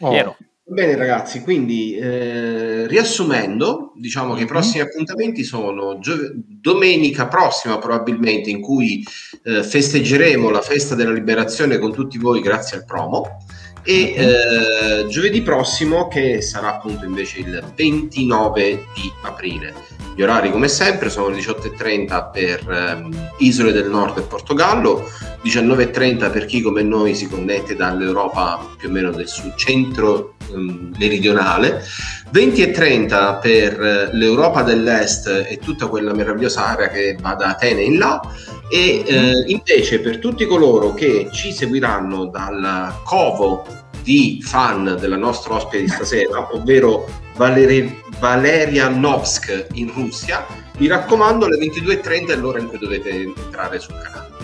[0.00, 0.10] Oh.
[0.10, 0.36] Piero.
[0.68, 4.48] Bene ragazzi, quindi eh, riassumendo, diciamo che i mhm.
[4.48, 9.00] prossimi appuntamenti sono gio- domenica prossima probabilmente in cui
[9.44, 13.44] eh, festeggeremo la festa della liberazione con tutti voi grazie al promo
[13.84, 14.24] e mhm.
[14.24, 19.72] eh, giovedì prossimo che sarà appunto invece il 29 di aprile.
[20.16, 25.08] Gli orari come sempre sono le 18.30 per ehm, Isole del Nord e Portogallo,
[25.44, 30.92] 19.30 per chi come noi si connette dall'Europa più o meno del sul centro um,
[30.98, 31.84] meridionale,
[32.32, 37.98] 20.30 per eh, l'Europa dell'Est e tutta quella meravigliosa area che va da Atene in
[37.98, 38.20] là
[38.68, 43.64] e eh, invece per tutti coloro che ci seguiranno dal covo
[44.02, 50.46] di fan della nostra ospite di stasera, ovvero Valeri- Valeria Novsk in Russia,
[50.78, 54.34] mi raccomando alle 22.30 è l'ora in cui dovete entrare sul canale.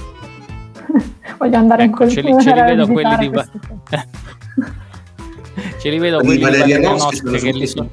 [1.38, 3.30] Voglio andare ecco, in ce li, ce li vedo quelli di
[5.54, 7.90] va- ce li vedo quelli Valeria Novsk che, che, sono,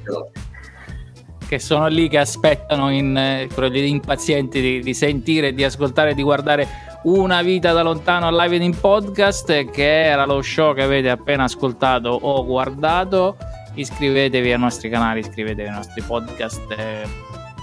[1.48, 3.48] che sono lì che aspettano in, eh,
[3.86, 6.68] impazienti di, di sentire, di ascoltare, di guardare
[7.04, 12.10] una vita da lontano live in podcast che era lo show che avete appena ascoltato
[12.10, 13.38] o guardato.
[13.74, 17.08] Iscrivetevi ai nostri canali iscrivetevi ai nostri podcast eh,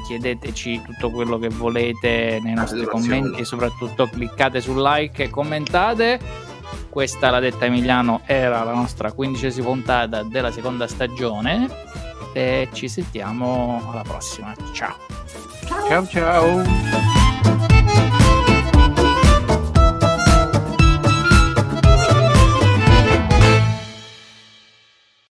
[0.07, 6.19] chiedeteci tutto quello che volete nei nostri commenti e soprattutto cliccate sul like e commentate
[6.89, 11.69] questa l'ha detta Emiliano era la nostra quindicesima puntata della seconda stagione
[12.33, 14.97] e ci sentiamo alla prossima ciao
[15.89, 17.26] ciao ciao, ciao.